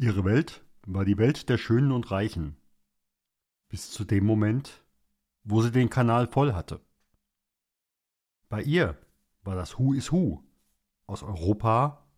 Ihre 0.00 0.24
Welt 0.24 0.64
war 0.86 1.04
die 1.04 1.18
Welt 1.18 1.50
der 1.50 1.58
Schönen 1.58 1.92
und 1.92 2.10
Reichen. 2.10 2.56
Bis 3.68 3.90
zu 3.90 4.06
dem 4.06 4.24
Moment, 4.24 4.82
wo 5.44 5.60
sie 5.60 5.70
den 5.70 5.90
Kanal 5.90 6.26
voll 6.26 6.54
hatte. 6.54 6.80
Bei 8.48 8.62
ihr 8.62 8.96
war 9.42 9.56
das 9.56 9.78
Who 9.78 9.92
is 9.92 10.10
Who 10.10 10.42
aus 11.06 11.22
Europa 11.22 12.10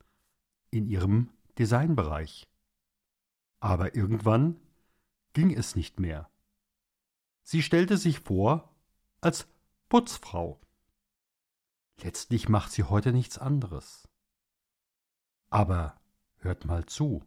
in 0.70 0.86
ihrem 0.86 1.30
Designbereich. 1.58 2.48
Aber 3.58 3.96
irgendwann 3.96 4.60
ging 5.32 5.52
es 5.52 5.74
nicht 5.74 5.98
mehr. 5.98 6.30
Sie 7.42 7.62
stellte 7.64 7.98
sich 7.98 8.20
vor 8.20 8.72
als 9.20 9.48
Putzfrau. 9.88 10.60
Letztlich 12.00 12.48
macht 12.48 12.70
sie 12.70 12.84
heute 12.84 13.12
nichts 13.12 13.38
anderes. 13.38 14.08
Aber 15.50 16.00
hört 16.36 16.64
mal 16.64 16.86
zu, 16.86 17.26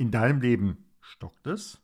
In 0.00 0.10
deinem 0.10 0.40
Leben 0.40 0.90
stockt 1.02 1.46
es? 1.46 1.78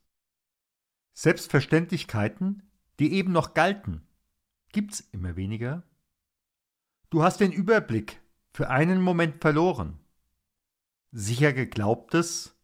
Selbstverständlichkeiten 1.13 2.63
die 2.99 3.13
eben 3.13 3.31
noch 3.31 3.53
galten, 3.53 4.09
gibt's 4.73 5.01
immer 5.13 5.37
weniger. 5.37 5.83
Du 7.11 7.23
hast 7.23 7.41
den 7.41 7.53
Überblick 7.53 8.23
für 8.55 8.71
einen 8.71 9.03
Moment 9.03 9.43
verloren. 9.43 10.01
Sicher 11.13 11.53
geglaubtes 11.53 12.57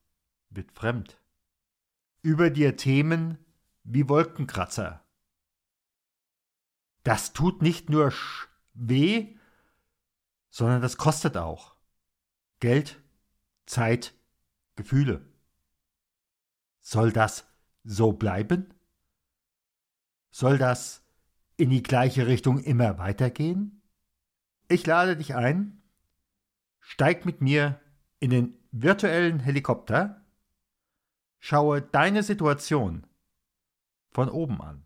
wird 0.49 0.73
fremd. 0.73 1.21
Über 2.23 2.49
dir 2.49 2.79
Themen 2.79 3.37
wie 3.85 4.09
Wolkenkratzer. 4.09 5.05
Das 7.03 7.35
tut 7.35 7.61
nicht 7.61 7.91
nur 7.91 8.11
weh, 8.73 9.37
sondern 10.49 10.81
das 10.81 10.97
kostet 10.97 11.37
auch. 11.37 11.77
Geld, 12.59 13.03
Zeit, 13.67 14.15
Gefühle. 14.77 15.32
Soll 16.83 17.13
das 17.13 17.47
so 17.85 18.13
bleiben? 18.13 18.75
Soll 20.31 20.59
das 20.59 21.03
in 21.57 21.71
die 21.71 21.83
gleiche 21.83 22.27
Richtung 22.27 22.59
immer 22.59 22.99
weitergehen? 22.99 23.83
Ich 24.69 24.85
lade 24.85 25.17
dich 25.17 25.35
ein, 25.35 25.81
steig 26.81 27.25
mit 27.25 27.41
mir 27.41 27.81
in 28.19 28.31
den 28.31 28.59
virtuellen 28.73 29.39
Helikopter, 29.39 30.25
schaue 31.39 31.83
deine 31.83 32.23
Situation 32.23 33.07
von 34.11 34.29
oben 34.29 34.61
an. 34.61 34.85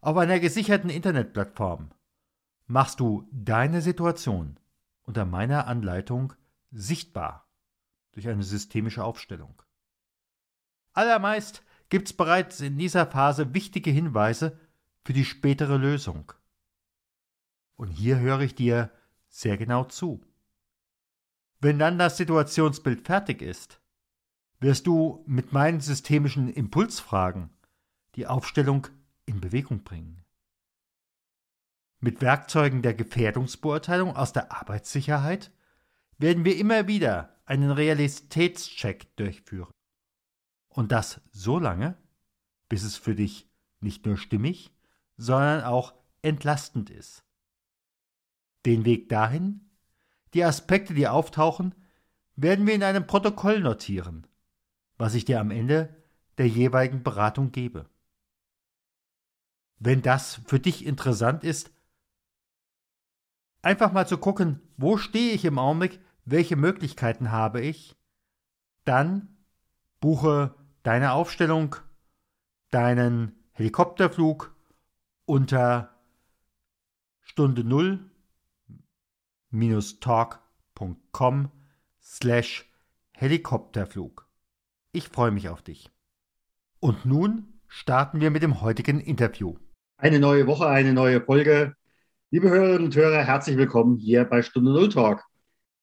Auf 0.00 0.16
einer 0.16 0.38
gesicherten 0.38 0.90
Internetplattform 0.90 1.90
machst 2.66 3.00
du 3.00 3.26
deine 3.32 3.80
Situation 3.80 4.58
unter 5.02 5.24
meiner 5.24 5.66
Anleitung 5.66 6.34
sichtbar 6.70 7.48
durch 8.12 8.28
eine 8.28 8.42
systemische 8.42 9.02
Aufstellung. 9.02 9.62
Allermeist 10.92 11.62
gibt 11.88 12.08
es 12.08 12.12
bereits 12.12 12.60
in 12.60 12.78
dieser 12.78 13.06
Phase 13.06 13.54
wichtige 13.54 13.90
Hinweise 13.90 14.58
für 15.04 15.12
die 15.12 15.24
spätere 15.24 15.76
Lösung. 15.76 16.32
Und 17.76 17.88
hier 17.88 18.18
höre 18.18 18.40
ich 18.40 18.54
dir 18.54 18.90
sehr 19.28 19.56
genau 19.56 19.84
zu. 19.84 20.22
Wenn 21.60 21.78
dann 21.78 21.98
das 21.98 22.16
Situationsbild 22.16 23.06
fertig 23.06 23.42
ist, 23.42 23.80
wirst 24.60 24.86
du 24.86 25.24
mit 25.26 25.52
meinen 25.52 25.80
systemischen 25.80 26.52
Impulsfragen 26.52 27.50
die 28.14 28.26
Aufstellung 28.26 28.86
in 29.26 29.40
Bewegung 29.40 29.82
bringen. 29.84 30.24
Mit 32.00 32.20
Werkzeugen 32.20 32.82
der 32.82 32.94
Gefährdungsbeurteilung 32.94 34.16
aus 34.16 34.32
der 34.32 34.52
Arbeitssicherheit 34.52 35.52
werden 36.18 36.44
wir 36.44 36.56
immer 36.56 36.86
wieder 36.86 37.40
einen 37.44 37.70
Realitätscheck 37.70 39.14
durchführen. 39.16 39.72
Und 40.70 40.92
das 40.92 41.20
so 41.32 41.58
lange, 41.58 41.96
bis 42.68 42.84
es 42.84 42.96
für 42.96 43.14
dich 43.14 43.48
nicht 43.80 44.06
nur 44.06 44.16
stimmig, 44.16 44.72
sondern 45.16 45.64
auch 45.64 45.94
entlastend 46.22 46.90
ist. 46.90 47.24
Den 48.64 48.84
Weg 48.84 49.08
dahin, 49.08 49.68
die 50.34 50.44
Aspekte, 50.44 50.94
die 50.94 51.08
auftauchen, 51.08 51.74
werden 52.36 52.66
wir 52.66 52.74
in 52.74 52.82
einem 52.82 53.06
Protokoll 53.06 53.60
notieren, 53.60 54.26
was 54.96 55.14
ich 55.14 55.24
dir 55.24 55.40
am 55.40 55.50
Ende 55.50 55.94
der 56.38 56.48
jeweiligen 56.48 57.02
Beratung 57.02 57.52
gebe. 57.52 57.88
Wenn 59.78 60.02
das 60.02 60.40
für 60.46 60.60
dich 60.60 60.86
interessant 60.86 61.42
ist, 61.42 61.70
einfach 63.62 63.92
mal 63.92 64.06
zu 64.06 64.18
gucken, 64.18 64.60
wo 64.76 64.96
stehe 64.96 65.32
ich 65.32 65.44
im 65.44 65.58
Augenblick, 65.58 66.00
welche 66.24 66.56
Möglichkeiten 66.56 67.30
habe 67.30 67.60
ich, 67.60 67.96
dann 68.84 69.36
buche 70.00 70.54
deine 70.82 71.12
Aufstellung, 71.12 71.76
deinen 72.70 73.34
Helikopterflug 73.52 74.54
unter 75.24 75.94
Stunde 77.20 77.64
null 77.64 78.00
talk.com 80.00 81.50
slash 82.02 82.70
Helikopterflug. 83.12 84.26
Ich 84.92 85.08
freue 85.08 85.30
mich 85.30 85.48
auf 85.48 85.62
dich. 85.62 85.90
Und 86.80 87.04
nun 87.04 87.60
starten 87.68 88.20
wir 88.20 88.30
mit 88.30 88.42
dem 88.42 88.60
heutigen 88.60 89.00
Interview. 89.00 89.56
Eine 89.98 90.18
neue 90.18 90.46
Woche, 90.46 90.66
eine 90.66 90.92
neue 90.92 91.20
Folge. 91.20 91.74
Liebe 92.30 92.48
Hörerinnen 92.48 92.84
und 92.84 92.96
Hörer, 92.96 93.22
herzlich 93.24 93.56
willkommen 93.56 93.98
hier 93.98 94.24
bei 94.24 94.42
Stunde 94.42 94.72
Null 94.72 94.88
Talk. 94.88 95.24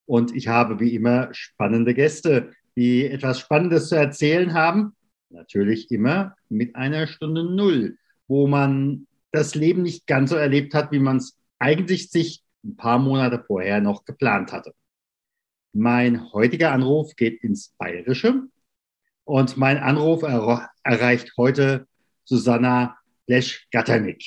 Und 0.06 0.34
ich 0.34 0.48
habe 0.48 0.80
wie 0.80 0.96
immer 0.96 1.34
spannende 1.34 1.94
Gäste 1.94 2.52
die 2.78 3.08
etwas 3.08 3.40
Spannendes 3.40 3.90
zu 3.90 3.96
erzählen 3.96 4.54
haben. 4.54 4.96
Natürlich 5.30 5.90
immer 5.92 6.36
mit 6.48 6.76
einer 6.76 7.08
Stunde 7.08 7.44
Null, 7.44 7.98
wo 8.28 8.48
man 8.48 9.08
das 9.32 9.56
Leben 9.56 9.82
nicht 9.82 10.06
ganz 10.06 10.30
so 10.30 10.36
erlebt 10.36 10.76
hat, 10.76 10.92
wie 10.92 11.00
man 11.00 11.18
es 11.18 11.38
eigentlich 11.60 12.12
sich 12.12 12.44
ein 12.64 12.78
paar 12.78 13.00
Monate 13.00 13.44
vorher 13.46 13.82
noch 13.82 14.06
geplant 14.06 14.54
hatte. 14.54 14.74
Mein 15.74 16.32
heutiger 16.34 16.72
Anruf 16.72 17.16
geht 17.16 17.44
ins 17.44 17.74
Bayerische 17.80 18.44
und 19.26 19.58
mein 19.58 19.78
Anruf 19.78 20.22
er 20.22 20.70
erreicht 20.84 21.34
heute 21.36 21.88
Susanna 22.26 22.98
Lesch-Gatternick. 23.26 24.24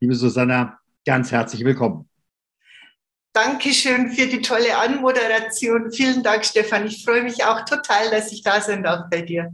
Liebe 0.00 0.16
Susanna, 0.16 0.78
ganz 1.06 1.30
herzlich 1.30 1.64
willkommen. 1.64 2.08
Dankeschön 3.34 4.12
für 4.12 4.28
die 4.28 4.42
tolle 4.42 4.78
Anmoderation. 4.78 5.90
Vielen 5.90 6.22
Dank, 6.22 6.44
Stefan. 6.44 6.86
Ich 6.86 7.04
freue 7.04 7.24
mich 7.24 7.44
auch 7.44 7.64
total, 7.64 8.08
dass 8.10 8.30
ich 8.30 8.44
da 8.44 8.60
sein 8.60 8.84
darf 8.84 9.10
bei 9.10 9.22
dir. 9.22 9.52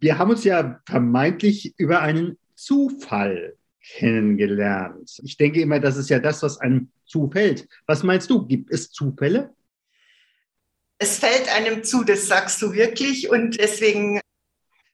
Wir 0.00 0.18
haben 0.18 0.30
uns 0.30 0.42
ja 0.42 0.80
vermeintlich 0.86 1.72
über 1.78 2.00
einen 2.00 2.36
Zufall 2.56 3.56
kennengelernt. 3.80 5.20
Ich 5.22 5.36
denke 5.36 5.60
immer, 5.60 5.78
das 5.78 5.96
ist 5.96 6.10
ja 6.10 6.18
das, 6.18 6.42
was 6.42 6.58
einem 6.58 6.90
zufällt. 7.06 7.68
Was 7.86 8.02
meinst 8.02 8.28
du? 8.28 8.44
Gibt 8.44 8.72
es 8.72 8.90
Zufälle? 8.90 9.54
Es 10.98 11.20
fällt 11.20 11.48
einem 11.54 11.84
zu, 11.84 12.02
das 12.02 12.26
sagst 12.26 12.60
du 12.60 12.72
wirklich. 12.72 13.30
Und 13.30 13.60
deswegen 13.60 14.20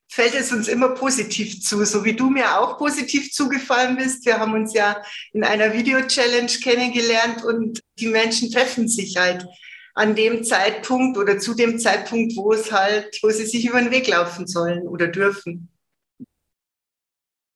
fällt 0.08 0.34
es 0.34 0.52
uns 0.52 0.68
immer 0.68 0.90
positiv 0.90 1.60
zu, 1.60 1.84
so 1.84 2.04
wie 2.04 2.14
du 2.14 2.30
mir 2.30 2.58
auch 2.58 2.78
positiv 2.78 3.32
zugefallen 3.32 3.96
bist. 3.96 4.24
Wir 4.24 4.38
haben 4.38 4.54
uns 4.54 4.72
ja 4.74 5.02
in 5.32 5.44
einer 5.44 5.72
Video-Challenge 5.72 6.50
kennengelernt 6.62 7.44
und 7.44 7.80
die 7.98 8.08
Menschen 8.08 8.50
treffen 8.50 8.88
sich 8.88 9.16
halt 9.16 9.46
an 9.94 10.14
dem 10.14 10.44
Zeitpunkt 10.44 11.16
oder 11.16 11.38
zu 11.38 11.54
dem 11.54 11.78
Zeitpunkt, 11.78 12.36
wo 12.36 12.52
es 12.52 12.70
halt, 12.70 13.18
wo 13.22 13.30
sie 13.30 13.46
sich 13.46 13.66
über 13.66 13.80
den 13.80 13.90
Weg 13.90 14.06
laufen 14.08 14.46
sollen 14.46 14.86
oder 14.86 15.08
dürfen. 15.08 15.68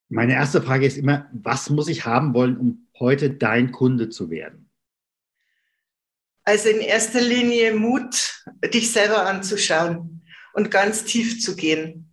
Meine 0.09 0.33
erste 0.33 0.61
Frage 0.61 0.87
ist 0.87 0.97
immer, 0.97 1.31
was 1.33 1.71
muss 1.71 1.87
ich 1.89 2.05
haben 2.05 2.35
wollen, 2.35 2.57
um 2.57 2.89
heute 2.99 3.31
dein 3.31 3.71
Kunde 3.71 4.09
zu 4.09 4.29
werden? 4.31 4.71
Also 6.43 6.69
in 6.69 6.81
erster 6.81 7.21
Linie 7.21 7.75
Mut, 7.75 8.43
dich 8.75 8.91
selber 8.91 9.27
anzuschauen 9.27 10.23
und 10.53 10.71
ganz 10.71 11.05
tief 11.05 11.41
zu 11.41 11.55
gehen 11.55 12.10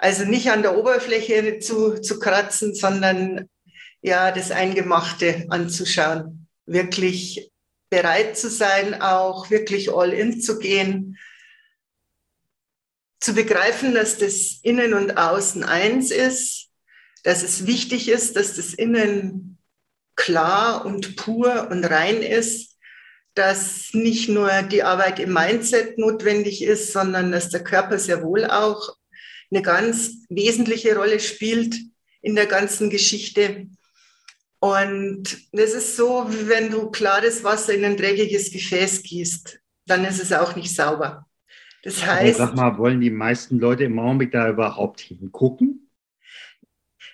also 0.00 0.24
nicht 0.24 0.50
an 0.50 0.62
der 0.62 0.78
Oberfläche 0.78 1.58
zu, 1.58 2.00
zu 2.00 2.18
kratzen, 2.18 2.74
sondern 2.74 3.50
ja, 4.00 4.32
das 4.32 4.50
Eingemachte 4.50 5.44
anzuschauen. 5.50 6.48
Wirklich 6.64 7.52
bereit 7.90 8.38
zu 8.38 8.48
sein, 8.48 9.02
auch 9.02 9.50
wirklich 9.50 9.92
all 9.92 10.12
in 10.12 10.40
zu 10.40 10.58
gehen. 10.58 11.18
zu 13.20 13.34
begreifen, 13.34 13.92
dass 13.92 14.16
das 14.16 14.60
Innen 14.62 14.94
und 14.94 15.18
Außen 15.18 15.62
eins 15.64 16.10
ist, 16.10 16.70
dass 17.22 17.42
es 17.42 17.66
wichtig 17.66 18.08
ist, 18.08 18.34
dass 18.36 18.56
das 18.56 18.72
Innen 18.72 19.58
klar 20.16 20.86
und 20.86 21.16
pur 21.16 21.68
und 21.70 21.84
rein 21.84 22.22
ist, 22.22 22.78
dass 23.34 23.90
nicht 23.92 24.30
nur 24.30 24.62
die 24.62 24.82
Arbeit 24.82 25.18
im 25.18 25.34
Mindset 25.34 25.98
notwendig 25.98 26.62
ist, 26.62 26.94
sondern 26.94 27.30
dass 27.30 27.50
der 27.50 27.62
Körper 27.62 27.98
sehr 27.98 28.22
wohl 28.22 28.46
auch 28.46 28.96
eine 29.50 29.62
ganz 29.62 30.24
wesentliche 30.28 30.96
Rolle 30.96 31.20
spielt 31.20 31.76
in 32.22 32.34
der 32.34 32.46
ganzen 32.46 32.90
Geschichte. 32.90 33.66
Und 34.60 35.38
das 35.52 35.72
ist 35.72 35.96
so, 35.96 36.26
wie 36.28 36.48
wenn 36.48 36.70
du 36.70 36.90
klares 36.90 37.42
Wasser 37.44 37.74
in 37.74 37.84
ein 37.84 37.96
dreckiges 37.96 38.52
Gefäß 38.52 39.02
gießt, 39.02 39.58
dann 39.86 40.04
ist 40.04 40.22
es 40.22 40.32
auch 40.32 40.54
nicht 40.54 40.74
sauber. 40.74 41.26
Das 41.82 42.04
heißt. 42.04 42.38
Aber 42.38 42.48
sag 42.48 42.56
mal, 42.56 42.78
wollen 42.78 43.00
die 43.00 43.10
meisten 43.10 43.58
Leute 43.58 43.84
im 43.84 43.98
Augenblick 43.98 44.32
da 44.32 44.48
überhaupt 44.48 45.00
hingucken? 45.00 45.90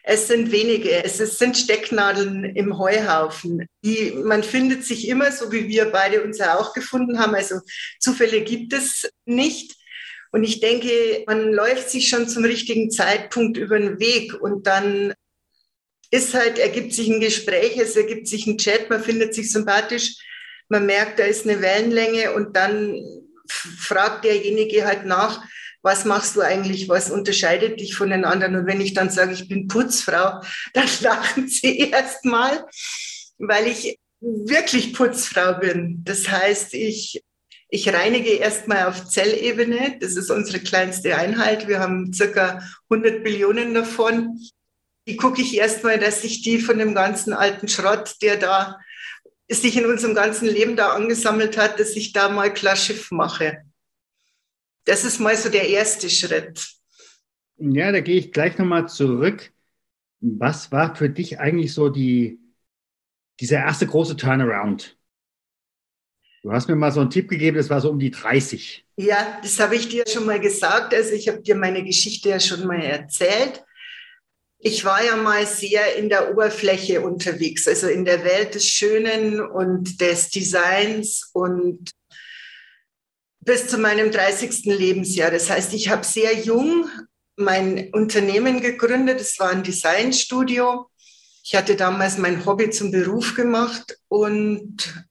Es 0.08 0.28
sind 0.28 0.52
wenige, 0.52 1.04
es 1.04 1.18
sind 1.38 1.56
Stecknadeln 1.56 2.44
im 2.44 2.78
Heuhaufen. 2.78 3.66
Die, 3.84 4.12
man 4.24 4.44
findet 4.44 4.84
sich 4.84 5.08
immer, 5.08 5.32
so 5.32 5.50
wie 5.50 5.66
wir 5.66 5.86
beide 5.86 6.22
uns 6.22 6.38
ja 6.38 6.58
auch 6.58 6.72
gefunden 6.74 7.18
haben. 7.18 7.34
Also 7.34 7.56
Zufälle 7.98 8.42
gibt 8.42 8.72
es 8.72 9.10
nicht. 9.24 9.75
Und 10.36 10.44
ich 10.44 10.60
denke, 10.60 11.24
man 11.26 11.50
läuft 11.50 11.88
sich 11.88 12.10
schon 12.10 12.28
zum 12.28 12.44
richtigen 12.44 12.90
Zeitpunkt 12.90 13.56
über 13.56 13.78
den 13.78 13.98
Weg 13.98 14.34
und 14.38 14.66
dann 14.66 15.14
ist 16.10 16.34
halt, 16.34 16.58
ergibt 16.58 16.92
sich 16.92 17.08
ein 17.08 17.20
Gespräch, 17.20 17.78
es 17.78 17.96
ergibt 17.96 18.28
sich 18.28 18.46
ein 18.46 18.58
Chat, 18.58 18.90
man 18.90 19.02
findet 19.02 19.34
sich 19.34 19.50
sympathisch, 19.50 20.14
man 20.68 20.84
merkt, 20.84 21.18
da 21.18 21.24
ist 21.24 21.48
eine 21.48 21.62
Wellenlänge 21.62 22.34
und 22.34 22.54
dann 22.54 23.02
fragt 23.48 24.26
derjenige 24.26 24.84
halt 24.84 25.06
nach, 25.06 25.42
was 25.80 26.04
machst 26.04 26.36
du 26.36 26.42
eigentlich, 26.42 26.86
was 26.90 27.10
unterscheidet 27.10 27.80
dich 27.80 27.94
von 27.94 28.10
den 28.10 28.26
anderen? 28.26 28.56
Und 28.56 28.66
wenn 28.66 28.82
ich 28.82 28.92
dann 28.92 29.08
sage, 29.08 29.32
ich 29.32 29.48
bin 29.48 29.68
Putzfrau, 29.68 30.42
dann 30.74 30.88
lachen 31.00 31.48
sie 31.48 31.78
erstmal, 31.78 32.66
weil 33.38 33.68
ich 33.68 33.98
wirklich 34.20 34.92
Putzfrau 34.92 35.54
bin. 35.54 36.02
Das 36.04 36.28
heißt, 36.28 36.74
ich, 36.74 37.22
ich 37.68 37.92
reinige 37.92 38.30
erstmal 38.30 38.86
auf 38.86 39.08
Zellebene. 39.08 39.98
Das 40.00 40.16
ist 40.16 40.30
unsere 40.30 40.60
kleinste 40.60 41.16
Einheit. 41.16 41.66
Wir 41.66 41.80
haben 41.80 42.12
circa 42.12 42.62
100 42.88 43.24
Billionen 43.24 43.74
davon. 43.74 44.40
Die 45.08 45.16
gucke 45.16 45.42
ich 45.42 45.56
erstmal, 45.56 45.98
dass 45.98 46.24
ich 46.24 46.42
die 46.42 46.58
von 46.58 46.78
dem 46.78 46.94
ganzen 46.94 47.32
alten 47.32 47.68
Schrott, 47.68 48.16
der 48.22 48.36
da 48.36 48.78
sich 49.48 49.76
in 49.76 49.86
unserem 49.86 50.14
ganzen 50.14 50.48
Leben 50.48 50.76
da 50.76 50.92
angesammelt 50.92 51.56
hat, 51.56 51.78
dass 51.78 51.90
ich 51.96 52.12
da 52.12 52.28
mal 52.28 52.52
klar 52.52 52.76
Schiff 52.76 53.10
mache. 53.10 53.64
Das 54.84 55.04
ist 55.04 55.20
mal 55.20 55.36
so 55.36 55.48
der 55.48 55.68
erste 55.68 56.10
Schritt. 56.10 56.68
Ja, 57.58 57.90
da 57.90 58.00
gehe 58.00 58.16
ich 58.16 58.32
gleich 58.32 58.58
nochmal 58.58 58.88
zurück. 58.88 59.52
Was 60.20 60.72
war 60.72 60.94
für 60.94 61.08
dich 61.08 61.38
eigentlich 61.38 61.72
so 61.72 61.88
die, 61.88 62.38
dieser 63.40 63.58
erste 63.58 63.86
große 63.86 64.16
Turnaround? 64.16 64.95
Du 66.42 66.52
hast 66.52 66.68
mir 66.68 66.76
mal 66.76 66.92
so 66.92 67.00
einen 67.00 67.10
Tipp 67.10 67.28
gegeben, 67.28 67.56
das 67.56 67.70
war 67.70 67.80
so 67.80 67.90
um 67.90 67.98
die 67.98 68.10
30. 68.10 68.86
Ja, 68.96 69.38
das 69.42 69.58
habe 69.58 69.76
ich 69.76 69.88
dir 69.88 70.04
schon 70.06 70.26
mal 70.26 70.40
gesagt. 70.40 70.94
Also 70.94 71.12
ich 71.12 71.28
habe 71.28 71.40
dir 71.40 71.56
meine 71.56 71.82
Geschichte 71.82 72.28
ja 72.28 72.40
schon 72.40 72.66
mal 72.66 72.80
erzählt. 72.80 73.64
Ich 74.58 74.84
war 74.84 75.04
ja 75.04 75.16
mal 75.16 75.46
sehr 75.46 75.96
in 75.96 76.08
der 76.08 76.30
Oberfläche 76.30 77.00
unterwegs, 77.00 77.68
also 77.68 77.88
in 77.88 78.04
der 78.04 78.24
Welt 78.24 78.54
des 78.54 78.66
Schönen 78.66 79.40
und 79.40 80.00
des 80.00 80.30
Designs 80.30 81.30
und 81.32 81.90
bis 83.40 83.68
zu 83.68 83.78
meinem 83.78 84.10
30. 84.10 84.64
Lebensjahr. 84.64 85.30
Das 85.30 85.50
heißt, 85.50 85.72
ich 85.74 85.88
habe 85.88 86.04
sehr 86.04 86.34
jung 86.34 86.88
mein 87.36 87.90
Unternehmen 87.92 88.60
gegründet. 88.60 89.20
Es 89.20 89.38
war 89.38 89.50
ein 89.50 89.62
Designstudio. 89.62 90.90
Ich 91.44 91.54
hatte 91.54 91.76
damals 91.76 92.18
mein 92.18 92.44
Hobby 92.44 92.70
zum 92.70 92.90
Beruf 92.90 93.34
gemacht 93.34 93.98
und 94.08 95.05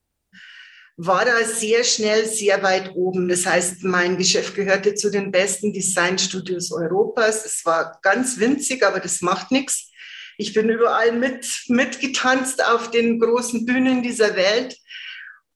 war 0.97 1.25
da 1.25 1.43
sehr 1.43 1.83
schnell 1.83 2.25
sehr 2.25 2.63
weit 2.63 2.95
oben. 2.95 3.27
Das 3.27 3.45
heißt, 3.45 3.83
mein 3.83 4.17
Geschäft 4.17 4.55
gehörte 4.55 4.95
zu 4.95 5.09
den 5.09 5.31
besten 5.31 5.73
Designstudios 5.73 6.71
Europas. 6.71 7.45
Es 7.45 7.65
war 7.65 7.99
ganz 8.01 8.39
winzig, 8.39 8.85
aber 8.85 8.99
das 8.99 9.21
macht 9.21 9.51
nichts. 9.51 9.91
Ich 10.37 10.53
bin 10.53 10.69
überall 10.69 11.11
mit, 11.13 11.63
mitgetanzt 11.67 12.65
auf 12.65 12.91
den 12.91 13.19
großen 13.19 13.65
Bühnen 13.65 14.03
dieser 14.03 14.35
Welt 14.35 14.77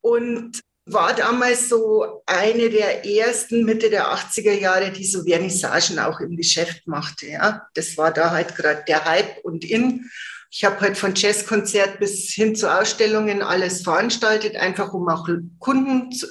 und 0.01 0.59
war 0.85 1.13
damals 1.13 1.69
so 1.69 2.23
eine 2.25 2.69
der 2.69 3.05
ersten 3.05 3.63
Mitte 3.63 3.89
der 3.89 4.07
80er 4.07 4.53
Jahre, 4.53 4.91
die 4.91 5.05
so 5.05 5.23
Vernissagen 5.23 5.99
auch 5.99 6.19
im 6.19 6.35
Geschäft 6.35 6.87
machte. 6.87 7.27
Ja, 7.27 7.67
das 7.75 7.97
war 7.97 8.11
da 8.11 8.31
halt 8.31 8.55
gerade 8.55 8.83
der 8.87 9.05
Hype 9.05 9.43
und 9.43 9.63
in. 9.63 10.09
Ich 10.51 10.65
habe 10.65 10.79
halt 10.81 10.97
von 10.97 11.13
Jazzkonzert 11.15 11.99
bis 11.99 12.29
hin 12.31 12.55
zu 12.55 12.73
Ausstellungen 12.73 13.41
alles 13.43 13.83
veranstaltet, 13.83 14.55
einfach 14.55 14.93
um 14.93 15.07
auch 15.07 15.27
Kunden 15.59 16.11
zu, 16.11 16.27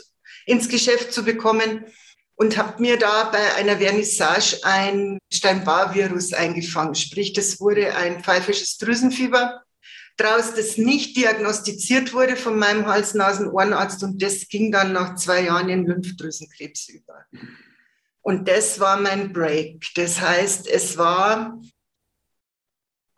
ins 0.47 0.69
Geschäft 0.69 1.13
zu 1.13 1.25
bekommen 1.25 1.85
und 2.35 2.57
habe 2.57 2.81
mir 2.81 2.99
da 2.99 3.25
bei 3.25 3.55
einer 3.55 3.79
Vernissage 3.79 4.61
ein 4.63 5.19
Steinbar-Virus 5.33 6.33
eingefangen. 6.33 6.95
Sprich, 6.95 7.33
das 7.33 7.61
wurde 7.61 7.95
ein 7.97 8.23
pfeifisches 8.23 8.79
Drüsenfieber 8.79 9.63
draus, 10.17 10.55
das 10.55 10.77
nicht 10.77 11.17
diagnostiziert 11.17 12.13
wurde 12.13 12.37
von 12.37 12.59
meinem 12.59 12.87
Hals-Nasen-Ohrenarzt 12.87 14.03
und 14.03 14.23
das 14.23 14.49
ging 14.49 14.73
dann 14.73 14.93
nach 14.93 15.15
zwei 15.15 15.45
Jahren 15.45 15.69
in 15.69 15.87
Lymphdrüsenkrebs 15.87 16.89
über. 16.89 17.25
Und 18.21 18.49
das 18.49 18.79
war 18.81 19.01
mein 19.01 19.33
Break. 19.33 19.87
Das 19.95 20.21
heißt, 20.21 20.67
es 20.67 20.99
war 20.99 21.59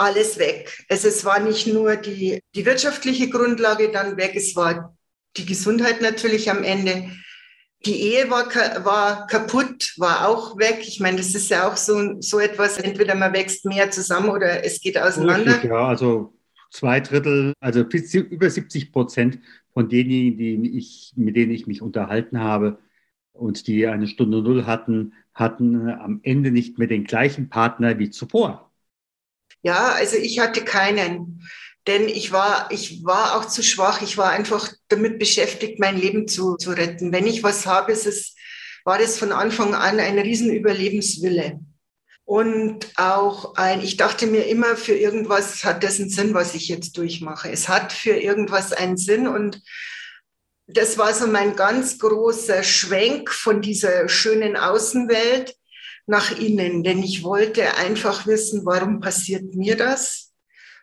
alles 0.01 0.39
weg. 0.39 0.85
Also 0.89 1.09
es 1.09 1.25
war 1.25 1.41
nicht 1.41 1.67
nur 1.67 1.97
die, 1.97 2.41
die 2.55 2.67
wirtschaftliche 2.67 3.29
Grundlage 3.29 3.91
dann 3.91 4.17
weg, 4.17 4.33
es 4.35 4.57
war 4.57 4.97
die 5.37 5.47
Gesundheit 5.47 6.01
natürlich 6.01 6.51
am 6.51 6.65
Ende. 6.65 7.11
Die 7.87 8.01
Ehe 8.13 8.31
war, 8.31 8.47
war 8.85 9.27
kaputt, 9.27 9.95
war 9.97 10.29
auch 10.29 10.59
weg. 10.59 10.81
Ich 10.83 11.01
meine, 11.01 11.17
das 11.17 11.35
ist 11.35 11.51
ja 11.51 11.67
auch 11.67 11.77
so, 11.77 12.21
so 12.21 12.39
etwas, 12.39 12.79
entweder 12.79 13.15
man 13.15 13.33
wächst 13.33 13.65
mehr 13.65 13.91
zusammen 13.91 14.29
oder 14.29 14.65
es 14.65 14.81
geht 14.81 14.99
auseinander. 14.99 15.65
Ja, 15.65 15.89
also 15.89 16.35
zwei 16.71 17.01
Drittel, 17.01 17.55
also 17.61 17.81
über 17.81 18.51
70 18.51 18.93
Prozent 18.93 19.39
von 19.73 19.89
denjenigen, 19.89 20.63
die 20.63 20.79
ich, 20.79 21.13
mit 21.17 21.37
denen 21.37 21.53
ich 21.53 21.67
mich 21.67 21.81
unterhalten 21.81 22.41
habe 22.41 22.79
und 23.33 23.67
die 23.67 23.87
eine 23.87 24.07
Stunde 24.07 24.43
Null 24.43 24.67
hatten, 24.67 25.15
hatten 25.33 25.89
am 25.89 26.21
Ende 26.23 26.51
nicht 26.51 26.79
mehr 26.79 26.89
den 26.89 27.05
gleichen 27.05 27.49
Partner 27.49 27.99
wie 27.99 28.11
zuvor. 28.11 28.70
Ja, 29.63 29.93
also 29.93 30.17
ich 30.17 30.39
hatte 30.39 30.65
keinen, 30.65 31.49
denn 31.87 32.09
ich 32.09 32.33
war, 32.33 32.71
ich 32.71 33.05
war 33.05 33.37
auch 33.37 33.47
zu 33.47 33.63
schwach. 33.63 34.03
Ich 34.03 34.17
war 34.17 34.31
einfach 34.31 34.73
damit 34.89 35.19
beschäftigt, 35.19 35.79
mein 35.79 35.99
Leben 35.99 36.29
zu, 36.29 36.57
zu 36.57 36.71
retten. 36.71 37.13
Wenn 37.13 37.27
ich 37.27 37.43
was 37.43 37.67
habe, 37.67 37.93
ist 37.93 38.07
es, 38.07 38.35
war 38.85 38.99
das 38.99 39.19
von 39.19 39.33
Anfang 39.33 39.75
an 39.75 40.01
ein 40.01 40.19
Riesenüberlebenswille 40.19 41.61
und 42.31 42.87
auch 42.97 43.57
ein, 43.57 43.81
ich 43.81 43.97
dachte 43.97 44.29
mir 44.29 44.47
immer, 44.47 44.77
für 44.77 44.95
irgendwas 44.95 45.65
hat 45.65 45.83
das 45.83 45.99
einen 45.99 46.11
Sinn, 46.11 46.33
was 46.33 46.55
ich 46.55 46.69
jetzt 46.69 46.97
durchmache. 46.97 47.51
Es 47.51 47.69
hat 47.69 47.93
für 47.93 48.13
irgendwas 48.13 48.73
einen 48.73 48.97
Sinn 48.97 49.27
und 49.27 49.61
das 50.69 50.97
war 50.97 51.13
so 51.13 51.27
mein 51.27 51.57
ganz 51.57 51.99
großer 51.99 52.63
Schwenk 52.63 53.33
von 53.33 53.61
dieser 53.61 54.09
schönen 54.09 54.57
Außenwelt 54.57 55.57
nach 56.11 56.39
innen, 56.39 56.83
denn 56.83 57.03
ich 57.03 57.23
wollte 57.23 57.77
einfach 57.77 58.27
wissen, 58.27 58.67
warum 58.67 59.01
passiert 59.01 59.55
mir 59.55 59.77
das? 59.77 60.33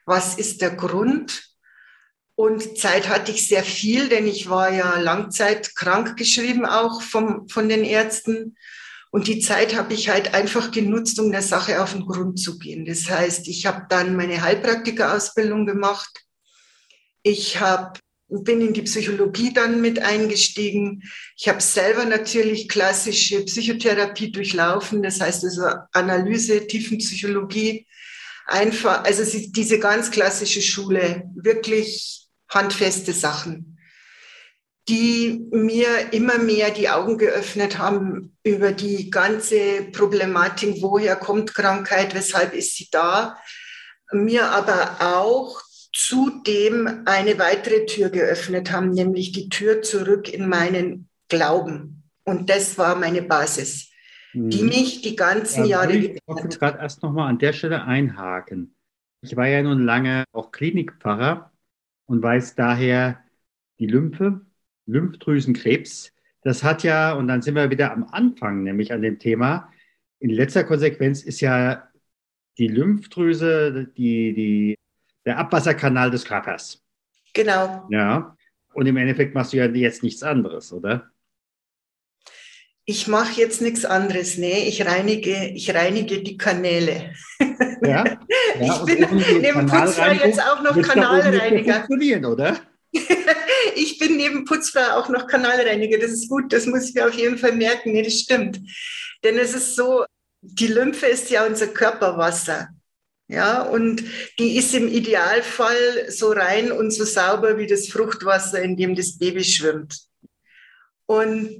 Was 0.05 0.35
ist 0.35 0.61
der 0.61 0.71
Grund? 0.71 1.43
Und 2.35 2.77
Zeit 2.77 3.09
hatte 3.09 3.31
ich 3.31 3.47
sehr 3.47 3.63
viel, 3.63 4.09
denn 4.09 4.27
ich 4.27 4.49
war 4.49 4.71
ja 4.71 4.99
langzeit 4.99 5.75
krank 5.75 6.17
geschrieben 6.17 6.65
auch 6.65 7.01
vom, 7.01 7.47
von 7.49 7.67
den 7.69 7.83
Ärzten 7.83 8.55
und 9.09 9.27
die 9.27 9.39
Zeit 9.39 9.75
habe 9.75 9.93
ich 9.93 10.09
halt 10.09 10.33
einfach 10.33 10.71
genutzt, 10.71 11.19
um 11.19 11.31
der 11.31 11.41
Sache 11.41 11.81
auf 11.81 11.93
den 11.93 12.05
Grund 12.05 12.39
zu 12.39 12.59
gehen. 12.59 12.85
Das 12.85 13.09
heißt, 13.09 13.47
ich 13.47 13.65
habe 13.65 13.85
dann 13.89 14.15
meine 14.15 14.41
Heilpraktikerausbildung 14.41 15.65
gemacht. 15.65 16.25
Ich 17.23 17.59
habe 17.59 17.99
bin 18.29 18.61
in 18.61 18.73
die 18.73 18.81
Psychologie 18.81 19.53
dann 19.53 19.81
mit 19.81 19.99
eingestiegen. 19.99 21.03
Ich 21.37 21.47
habe 21.47 21.61
selber 21.61 22.05
natürlich 22.05 22.67
klassische 22.67 23.45
Psychotherapie 23.45 24.31
durchlaufen, 24.31 25.01
das 25.01 25.21
heißt 25.21 25.43
also 25.45 25.63
Analyse, 25.93 26.67
Tiefenpsychologie, 26.67 27.87
einfach, 28.45 29.03
also 29.03 29.23
diese 29.51 29.79
ganz 29.79 30.11
klassische 30.11 30.61
Schule, 30.61 31.23
wirklich 31.35 32.27
handfeste 32.49 33.13
Sachen 33.13 33.77
die 34.89 35.45
mir 35.51 36.13
immer 36.13 36.37
mehr 36.37 36.71
die 36.71 36.89
Augen 36.89 37.17
geöffnet 37.17 37.77
haben 37.77 38.37
über 38.43 38.71
die 38.71 39.09
ganze 39.09 39.83
Problematik, 39.91 40.77
woher 40.81 41.15
kommt 41.17 41.53
Krankheit, 41.53 42.15
weshalb 42.15 42.53
ist 42.53 42.77
sie 42.77 42.87
da, 42.91 43.37
mir 44.11 44.49
aber 44.51 44.97
auch 45.01 45.61
zudem 45.93 47.03
eine 47.05 47.39
weitere 47.39 47.85
Tür 47.85 48.09
geöffnet 48.09 48.71
haben, 48.71 48.91
nämlich 48.91 49.31
die 49.31 49.49
Tür 49.49 49.81
zurück 49.81 50.31
in 50.31 50.47
meinen 50.47 51.09
Glauben. 51.29 52.03
Und 52.23 52.49
das 52.49 52.77
war 52.77 52.95
meine 52.95 53.21
Basis. 53.21 53.91
die 54.33 54.61
mhm. 54.61 54.69
mich 54.69 55.01
die 55.01 55.15
ganzen 55.15 55.65
ja, 55.65 55.81
Jahre 55.81 55.95
Ich 55.95 56.21
möchte 56.27 56.59
gerade 56.59 56.79
erst 56.79 57.01
nochmal 57.01 57.29
an 57.29 57.39
der 57.39 57.53
Stelle 57.53 57.83
einhaken. 57.83 58.75
Ich 59.21 59.35
war 59.35 59.47
ja 59.47 59.63
nun 59.63 59.83
lange 59.83 60.25
auch 60.31 60.51
Klinikpfarrer 60.51 61.51
und 62.05 62.21
weiß 62.21 62.55
daher, 62.55 63.23
die 63.79 63.87
Lymphe, 63.87 64.41
Lymphdrüsenkrebs, 64.85 66.13
das 66.41 66.63
hat 66.63 66.83
ja, 66.83 67.13
und 67.13 67.27
dann 67.27 67.41
sind 67.41 67.55
wir 67.55 67.69
wieder 67.69 67.91
am 67.91 68.03
Anfang, 68.05 68.63
nämlich 68.63 68.93
an 68.93 69.01
dem 69.01 69.19
Thema, 69.19 69.71
in 70.19 70.29
letzter 70.29 70.63
Konsequenz 70.63 71.21
ist 71.23 71.41
ja 71.41 71.87
die 72.57 72.67
Lymphdrüse 72.67 73.87
die, 73.97 74.33
die, 74.33 74.79
der 75.27 75.37
Abwasserkanal 75.37 76.09
des 76.09 76.25
Körpers. 76.25 76.83
Genau. 77.33 77.85
Ja. 77.91 78.35
Und 78.73 78.87
im 78.87 78.97
Endeffekt 78.97 79.35
machst 79.35 79.53
du 79.53 79.57
ja 79.57 79.65
jetzt 79.65 80.01
nichts 80.01 80.23
anderes, 80.23 80.73
oder? 80.73 81.11
ich 82.89 83.05
mache 83.07 83.41
jetzt 83.41 83.61
nichts 83.61 83.83
anderes. 83.83 84.37
Nee, 84.37 84.65
ich 84.67 84.85
reinige, 84.85 85.51
ich 85.53 85.75
reinige 85.75 86.23
die 86.23 86.37
Kanäle. 86.37 87.13
Ja, 87.81 88.05
ja 88.59 88.85
ich 88.85 88.85
bin 88.85 89.23
neben 89.41 89.65
Putzfrau 89.65 90.11
jetzt 90.13 90.41
auch 90.41 90.63
noch 90.63 90.81
Kanalreiniger. 90.81 91.85
oder? 92.29 92.57
ich 93.75 93.99
bin 93.99 94.15
neben 94.15 94.45
Putzfrau 94.45 94.97
auch 94.97 95.09
noch 95.09 95.27
Kanalreiniger. 95.27 95.97
Das 95.97 96.11
ist 96.11 96.29
gut, 96.29 96.53
das 96.53 96.65
muss 96.65 96.87
ich 96.87 96.95
mir 96.95 97.05
auf 97.05 97.13
jeden 97.13 97.37
Fall 97.37 97.51
merken. 97.51 97.91
Nee, 97.91 98.03
das 98.03 98.21
stimmt. 98.21 98.61
Denn 99.21 99.37
es 99.37 99.53
ist 99.53 99.75
so, 99.75 100.05
die 100.41 100.67
Lymphe 100.67 101.07
ist 101.07 101.29
ja 101.29 101.45
unser 101.45 101.67
Körperwasser. 101.67 102.69
Ja, 103.29 103.61
und 103.61 104.03
die 104.39 104.55
ist 104.55 104.73
im 104.73 104.87
Idealfall 104.87 106.09
so 106.09 106.31
rein 106.31 106.71
und 106.71 106.91
so 106.91 107.03
sauber 107.03 107.57
wie 107.57 107.67
das 107.67 107.89
Fruchtwasser, 107.89 108.61
in 108.61 108.77
dem 108.77 108.95
das 108.95 109.17
Baby 109.17 109.43
schwimmt. 109.43 109.99
Und 111.05 111.57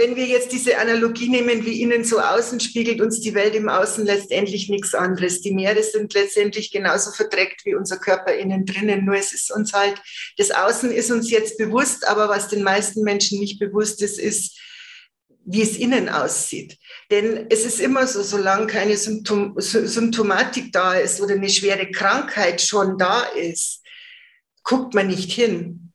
wenn 0.00 0.16
wir 0.16 0.24
jetzt 0.24 0.52
diese 0.52 0.78
Analogie 0.78 1.28
nehmen, 1.28 1.66
wie 1.66 1.82
innen 1.82 2.04
so 2.04 2.20
außen, 2.20 2.58
spiegelt 2.60 3.02
uns 3.02 3.20
die 3.20 3.34
Welt 3.34 3.54
im 3.54 3.68
Außen 3.68 4.06
letztendlich 4.06 4.70
nichts 4.70 4.94
anderes. 4.94 5.42
Die 5.42 5.52
Meere 5.52 5.82
sind 5.82 6.14
letztendlich 6.14 6.70
genauso 6.70 7.10
verdreckt 7.10 7.66
wie 7.66 7.74
unser 7.74 7.98
Körper 7.98 8.32
innen 8.34 8.64
drinnen. 8.64 9.04
Nur 9.04 9.16
es 9.16 9.34
ist 9.34 9.52
uns 9.52 9.74
halt, 9.74 10.00
das 10.38 10.52
Außen 10.52 10.90
ist 10.90 11.10
uns 11.10 11.30
jetzt 11.30 11.58
bewusst, 11.58 12.08
aber 12.08 12.30
was 12.30 12.48
den 12.48 12.62
meisten 12.62 13.02
Menschen 13.02 13.40
nicht 13.40 13.58
bewusst 13.58 14.00
ist, 14.00 14.18
ist, 14.18 14.58
wie 15.44 15.62
es 15.62 15.76
innen 15.76 16.08
aussieht. 16.08 16.78
Denn 17.10 17.46
es 17.50 17.64
ist 17.64 17.80
immer 17.80 18.06
so, 18.06 18.22
solange 18.22 18.66
keine 18.66 18.96
Symptom 18.96 19.54
Symptomatik 19.58 20.72
da 20.72 20.94
ist 20.94 21.20
oder 21.20 21.34
eine 21.34 21.48
schwere 21.48 21.90
Krankheit 21.90 22.60
schon 22.60 22.98
da 22.98 23.22
ist, 23.22 23.82
guckt 24.62 24.94
man 24.94 25.08
nicht 25.08 25.32
hin. 25.32 25.92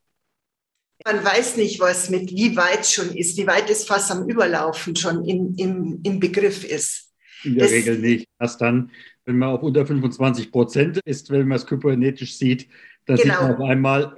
Man 1.05 1.23
weiß 1.23 1.57
nicht, 1.57 1.79
was 1.79 2.09
mit 2.09 2.31
wie 2.31 2.55
weit 2.55 2.85
schon 2.87 3.15
ist, 3.15 3.37
wie 3.37 3.45
weit 3.45 3.69
das 3.69 3.85
Fass 3.85 4.09
am 4.09 4.27
Überlaufen 4.27 4.95
schon 4.95 5.23
in, 5.25 5.55
im, 5.55 5.99
im 6.03 6.19
Begriff 6.19 6.63
ist. 6.63 7.13
In 7.43 7.55
der 7.55 7.65
das, 7.65 7.71
Regel 7.71 7.99
nicht. 7.99 8.27
Erst 8.39 8.61
dann, 8.61 8.91
wenn 9.25 9.37
man 9.37 9.49
auf 9.49 9.61
unter 9.61 9.85
25 9.85 10.51
Prozent 10.51 10.99
ist, 11.05 11.29
wenn 11.29 11.47
man 11.47 11.57
es 11.57 11.67
kybernetisch 11.67 12.37
sieht, 12.37 12.67
dann 13.05 13.17
genau. 13.17 13.33
sieht 13.33 13.41
man 13.41 13.55
auf 13.55 13.69
einmal, 13.69 14.15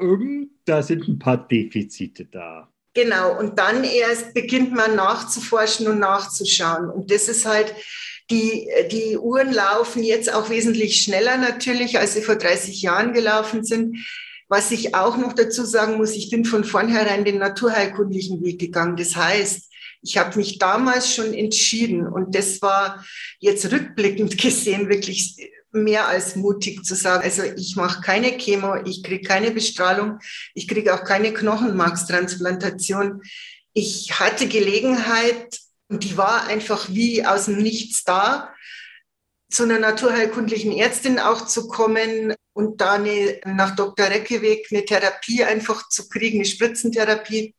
da 0.64 0.82
sind 0.82 1.08
ein 1.08 1.20
paar 1.20 1.46
Defizite 1.48 2.26
da. 2.26 2.72
Genau, 2.98 3.38
und 3.38 3.60
dann 3.60 3.84
erst 3.84 4.34
beginnt 4.34 4.74
man 4.74 4.96
nachzuforschen 4.96 5.88
und 5.88 6.00
nachzuschauen. 6.00 6.90
Und 6.90 7.12
das 7.12 7.28
ist 7.28 7.46
halt, 7.46 7.72
die, 8.32 8.68
die 8.92 9.16
Uhren 9.20 9.54
laufen 9.54 10.02
jetzt 10.02 10.34
auch 10.34 10.50
wesentlich 10.50 11.04
schneller 11.04 11.38
natürlich, 11.38 12.00
als 12.00 12.16
sie 12.16 12.24
vor 12.24 12.38
30 12.38 12.82
Jahren 12.82 13.14
gelaufen 13.14 13.64
sind. 13.64 14.00
Was 14.48 14.72
ich 14.72 14.96
auch 14.96 15.16
noch 15.16 15.34
dazu 15.34 15.64
sagen 15.64 15.98
muss, 15.98 16.16
ich 16.16 16.32
bin 16.32 16.44
von 16.44 16.64
vornherein 16.64 17.24
den 17.24 17.38
naturheilkundlichen 17.38 18.44
Weg 18.44 18.58
gegangen. 18.58 18.98
Das 18.98 19.16
heißt, 19.16 19.72
ich 20.02 20.18
habe 20.18 20.36
mich 20.36 20.58
damals 20.58 21.14
schon 21.14 21.36
entschieden 21.36 22.08
und 22.08 22.34
das 22.34 22.64
war 22.64 23.06
jetzt 23.38 23.72
rückblickend 23.72 24.38
gesehen 24.42 24.90
wirklich 24.90 25.36
mehr 25.72 26.08
als 26.08 26.36
mutig 26.36 26.84
zu 26.84 26.96
sagen, 26.96 27.24
also 27.24 27.44
ich 27.44 27.76
mache 27.76 28.02
keine 28.02 28.38
Chemo, 28.38 28.76
ich 28.86 29.04
kriege 29.04 29.28
keine 29.28 29.52
Bestrahlung, 29.52 30.20
ich 30.54 30.68
kriege 30.68 30.94
auch 30.94 31.04
keine 31.04 31.34
Knochenmarkstransplantation. 31.34 33.22
Ich 33.74 34.20
hatte 34.20 34.48
Gelegenheit 34.48 35.60
und 35.90 36.04
die 36.04 36.18
war 36.18 36.48
einfach 36.48 36.90
wie 36.90 37.26
aus 37.26 37.46
dem 37.46 37.58
Nichts 37.58 38.04
da, 38.04 38.54
zu 39.50 39.64
einer 39.64 39.80
naturheilkundlichen 39.80 40.74
Ärztin 40.74 41.20
auch 41.20 41.46
zu 41.46 41.68
kommen 41.68 42.34
und 42.54 42.82
da 42.82 42.98
nach 43.46 43.76
Dr. 43.76 44.08
Reckeweg 44.08 44.68
eine 44.72 44.84
Therapie 44.84 45.44
einfach 45.44 45.88
zu 45.90 46.10
kriegen, 46.10 46.40
eine 46.40 46.46
Spritzentherapie. 46.46 47.54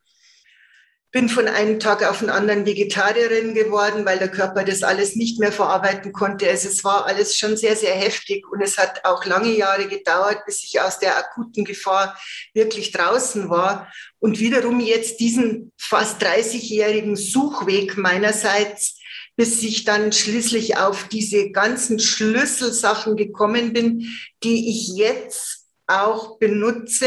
Bin 1.11 1.29
von 1.29 1.49
einem 1.49 1.81
Tag 1.81 2.05
auf 2.05 2.19
den 2.19 2.29
anderen 2.29 2.67
Vegetarierin 2.67 3.55
geworden, 3.55 4.05
weil 4.05 4.19
der 4.19 4.31
Körper 4.31 4.63
das 4.63 4.83
alles 4.83 5.17
nicht 5.17 5.41
mehr 5.41 5.53
verarbeiten 5.53 6.13
konnte. 6.13 6.49
Also 6.49 6.69
es 6.69 6.85
war 6.85 7.07
alles 7.07 7.37
schon 7.37 7.57
sehr, 7.57 7.77
sehr 7.77 7.95
heftig 7.95 8.47
und 8.51 8.61
es 8.61 8.77
hat 8.77 9.05
auch 9.05 9.25
lange 9.25 9.57
Jahre 9.57 9.89
gedauert, 9.89 10.45
bis 10.45 10.63
ich 10.65 10.81
aus 10.81 10.99
der 10.99 11.17
akuten 11.17 11.65
Gefahr 11.65 12.19
wirklich 12.53 12.93
draußen 12.93 13.49
war 13.49 13.91
und 14.19 14.39
wiederum 14.39 14.81
jetzt 14.81 15.19
diesen 15.21 15.73
fast 15.79 16.23
30-jährigen 16.23 17.17
Suchweg 17.17 17.97
meinerseits 17.97 18.99
bis 19.39 19.63
ich 19.63 19.85
dann 19.85 20.13
schließlich 20.13 20.79
auf 20.79 21.07
diese 21.07 21.53
ganzen 21.53 22.01
Schlüsselsachen 22.01 23.17
gekommen 23.17 23.73
bin, 23.73 24.19
die 24.43 24.69
ich 24.69 24.89
jetzt 24.97 25.69
auch 25.87 26.41
benutze, 26.41 27.07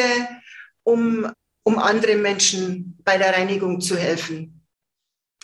um, 0.83 1.29
um 1.63 1.77
anderen 1.77 2.21
Menschen 2.21 2.97
bei 3.03 3.17
der 3.17 3.33
Reinigung 3.33 3.81
zu 3.81 3.97
helfen. 3.97 4.65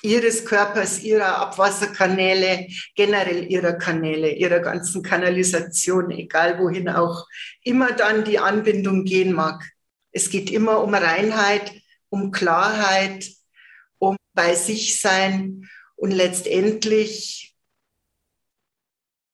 Ihres 0.03 0.45
Körpers, 0.45 1.01
ihrer 1.01 1.37
Abwasserkanäle, 1.39 2.67
generell 2.95 3.51
ihrer 3.51 3.73
Kanäle, 3.73 4.31
ihrer 4.31 4.59
ganzen 4.59 5.01
Kanalisation, 5.01 6.11
egal 6.11 6.59
wohin 6.59 6.87
auch 6.89 7.25
immer 7.63 7.91
dann 7.93 8.23
die 8.23 8.37
Anbindung 8.37 9.05
gehen 9.05 9.33
mag. 9.33 9.63
Es 10.11 10.29
geht 10.29 10.51
immer 10.51 10.83
um 10.83 10.93
Reinheit, 10.93 11.71
um 12.09 12.31
Klarheit, 12.31 13.27
um 13.97 14.15
bei 14.33 14.53
sich 14.53 15.01
sein 15.01 15.67
und 15.95 16.11
letztendlich 16.11 17.56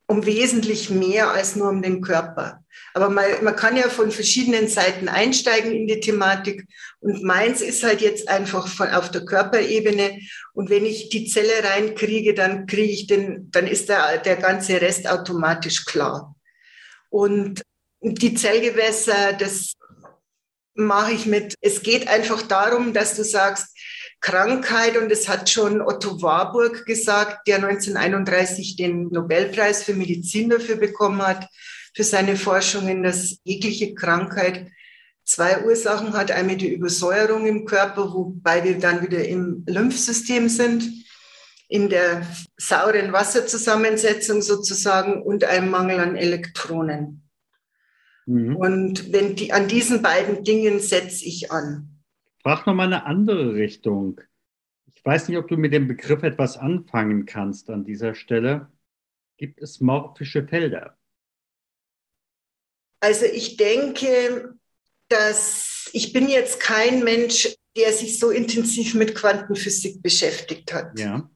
um 0.07 0.25
wesentlich 0.25 0.89
mehr 0.89 1.31
als 1.31 1.55
nur 1.55 1.69
um 1.69 1.81
den 1.81 2.01
Körper. 2.01 2.63
Aber 2.93 3.10
man, 3.10 3.25
man 3.43 3.55
kann 3.55 3.75
ja 3.77 3.89
von 3.89 4.12
verschiedenen 4.12 4.67
Seiten 4.67 5.07
einsteigen 5.07 5.72
in 5.72 5.88
die 5.88 6.00
Thematik. 6.00 6.67
Und 7.00 7.24
meins 7.24 7.62
ist 7.62 7.83
halt 7.83 8.01
jetzt 8.01 8.27
einfach 8.27 8.67
von, 8.67 8.89
auf 8.89 9.10
der 9.12 9.25
Körperebene. 9.25 10.19
Und 10.53 10.69
wenn 10.69 10.86
ich 10.86 11.10
die 11.10 11.25
Zelle 11.25 11.63
reinkriege, 11.63 12.33
dann 12.33 12.65
kriege 12.67 12.91
ich 12.91 13.07
den, 13.07 13.50
dann 13.51 13.67
ist 13.67 13.89
der, 13.89 14.17
der 14.19 14.36
ganze 14.36 14.79
Rest 14.81 15.07
automatisch 15.07 15.86
klar. 15.86 16.36
Und 17.10 17.62
die 18.01 18.33
Zellgewässer, 18.36 19.33
das 19.33 19.74
mache 20.75 21.13
ich 21.13 21.25
mit. 21.25 21.55
Es 21.62 21.81
geht 21.81 22.07
einfach 22.07 22.41
darum, 22.41 22.93
dass 22.93 23.15
du 23.15 23.24
sagst, 23.24 23.77
Krankheit 24.24 24.96
und 24.96 25.12
es 25.12 25.27
hat 25.27 25.50
schon 25.50 25.82
Otto 25.82 26.22
Warburg 26.22 26.86
gesagt, 26.86 27.46
der 27.46 27.58
1931 27.58 28.77
den 28.77 29.10
Nobelpreis 29.10 29.84
für 29.84 29.94
Medizin 29.94 30.50
dafür 30.50 30.77
bekommen 30.77 31.22
hat, 31.22 31.50
für 31.94 32.06
seine 32.06 32.38
Forschungen, 32.38 33.03
dass 33.03 33.39
jegliche 33.44 33.94
Krankheit 33.94 34.72
zwei 35.25 35.65
Ursachen 35.65 36.13
hat. 36.13 36.32
Einmal 36.32 36.56
die 36.56 36.74
Übersäuerung 36.74 37.46
im 37.46 37.65
Körper, 37.65 38.13
wobei 38.13 38.63
wir 38.63 38.80
dann 38.80 39.03
wieder 39.03 39.27
im 39.27 39.65
Lymphsystem 39.68 40.48
sind, 40.48 40.89
in 41.68 41.89
der 41.89 42.25
sauren 42.56 43.12
Wasserzusammensetzung 43.12 44.42
sozusagen 44.42 45.22
und 45.22 45.44
einem 45.44 45.70
Mangel 45.70 46.00
an 46.00 46.15
Elektronen. 46.15 47.30
Mhm. 48.25 48.56
Und 48.56 49.12
wenn 49.12 49.36
die, 49.36 49.51
an 49.51 49.68
diesen 49.68 50.01
beiden 50.01 50.46
Dingen 50.46 50.80
setze 50.80 51.25
ich 51.25 51.51
an 51.51 51.92
frage 52.43 52.63
nochmal 52.69 52.88
eine 52.88 53.05
andere 53.05 53.55
Richtung. 53.55 54.21
Ich 54.93 55.03
weiß 55.03 55.29
nicht, 55.29 55.38
ob 55.38 55.47
du 55.47 55.57
mit 55.57 55.73
dem 55.73 55.88
Begriff 55.88 56.23
etwas 56.23 56.57
anfangen 56.57 57.25
kannst 57.25 57.69
an 57.69 57.83
dieser 57.85 58.13
Stelle. 58.13 58.71
Gibt 59.38 59.62
es 59.62 59.79
morphische 59.79 60.47
Felder? 60.47 60.97
Also 63.00 63.25
ich 63.25 63.57
denke, 63.57 64.55
dass 65.09 65.89
ich 65.93 66.13
bin 66.13 66.29
jetzt 66.29 66.59
kein 66.59 67.03
Mensch, 67.03 67.55
der 67.75 67.91
sich 67.91 68.19
so 68.19 68.29
intensiv 68.29 68.93
mit 68.93 69.15
Quantenphysik 69.15 70.01
beschäftigt 70.01 70.73
hat. 70.73 70.97
Ja. 71.00 71.29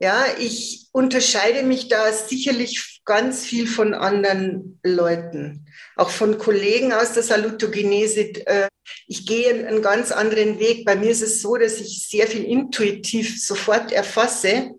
Ja, 0.00 0.24
ich 0.38 0.88
unterscheide 0.92 1.62
mich 1.62 1.88
da 1.88 2.10
sicherlich 2.12 2.80
ganz 3.04 3.44
viel 3.44 3.66
von 3.66 3.94
anderen 3.94 4.78
Leuten, 4.82 5.66
auch 5.96 6.10
von 6.10 6.38
Kollegen 6.38 6.92
aus 6.92 7.12
der 7.12 7.22
Salutogenese. 7.22 8.46
Äh, 8.46 8.68
ich 9.06 9.26
gehe 9.26 9.66
einen 9.66 9.82
ganz 9.82 10.12
anderen 10.12 10.58
Weg. 10.58 10.84
Bei 10.84 10.96
mir 10.96 11.10
ist 11.10 11.22
es 11.22 11.42
so, 11.42 11.56
dass 11.56 11.80
ich 11.80 12.06
sehr 12.08 12.26
viel 12.26 12.44
intuitiv 12.44 13.44
sofort 13.44 13.92
erfasse 13.92 14.70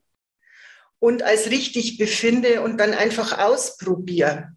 und 1.00 1.24
als 1.24 1.50
richtig 1.50 1.98
befinde 1.98 2.62
und 2.62 2.78
dann 2.78 2.94
einfach 2.94 3.38
ausprobiere 3.40 4.56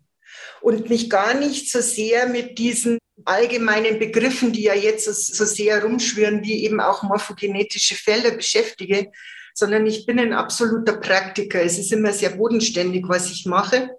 und 0.60 0.88
mich 0.88 1.10
gar 1.10 1.34
nicht 1.34 1.70
so 1.70 1.80
sehr 1.80 2.26
mit 2.26 2.58
diesen 2.58 2.98
allgemeinen 3.24 3.98
Begriffen, 3.98 4.52
die 4.52 4.62
ja 4.62 4.74
jetzt 4.74 5.04
so, 5.04 5.44
sehr 5.44 5.82
rumschwirren, 5.82 6.42
wie 6.42 6.64
eben 6.64 6.80
auch 6.80 7.02
morphogenetische 7.02 7.94
Felder 7.94 8.32
beschäftige, 8.32 9.12
sondern 9.54 9.86
ich 9.86 10.04
bin 10.04 10.18
ein 10.18 10.32
absoluter 10.32 10.98
Praktiker. 10.98 11.62
Es 11.62 11.78
ist 11.78 11.92
immer 11.92 12.12
sehr 12.12 12.30
bodenständig, 12.30 13.04
was 13.08 13.30
ich 13.30 13.46
mache. 13.46 13.90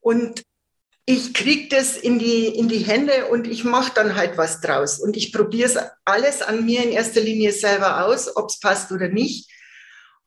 Und 0.00 0.42
ich 1.04 1.34
kriege 1.34 1.68
das 1.68 1.96
in 1.96 2.18
die, 2.18 2.46
in 2.46 2.68
die 2.68 2.78
Hände 2.78 3.26
und 3.26 3.46
ich 3.46 3.64
mache 3.64 3.92
dann 3.94 4.16
halt 4.16 4.38
was 4.38 4.60
draus. 4.60 4.98
Und 4.98 5.16
ich 5.16 5.32
probiere 5.32 5.68
es 5.68 5.78
alles 6.04 6.40
an 6.40 6.64
mir 6.64 6.82
in 6.82 6.90
erster 6.90 7.20
Linie 7.20 7.52
selber 7.52 8.06
aus, 8.06 8.34
ob 8.36 8.48
es 8.48 8.58
passt 8.58 8.90
oder 8.90 9.08
nicht. 9.08 9.50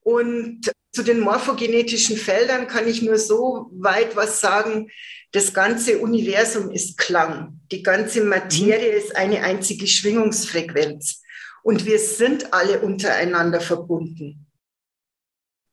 Und 0.01 0.71
zu 0.91 1.01
den 1.01 1.19
morphogenetischen 1.19 2.17
Feldern 2.17 2.67
kann 2.67 2.87
ich 2.87 3.01
nur 3.01 3.17
so 3.17 3.71
weit 3.71 4.15
was 4.15 4.39
sagen. 4.39 4.89
Das 5.31 5.53
ganze 5.53 5.97
Universum 5.97 6.69
ist 6.69 6.97
Klang. 6.97 7.59
Die 7.71 7.81
ganze 7.81 8.23
Materie 8.23 8.91
mhm. 8.91 8.97
ist 8.97 9.15
eine 9.15 9.41
einzige 9.41 9.87
Schwingungsfrequenz. 9.87 11.23
Und 11.63 11.85
wir 11.85 11.97
sind 11.97 12.53
alle 12.53 12.81
untereinander 12.81 13.61
verbunden. 13.61 14.42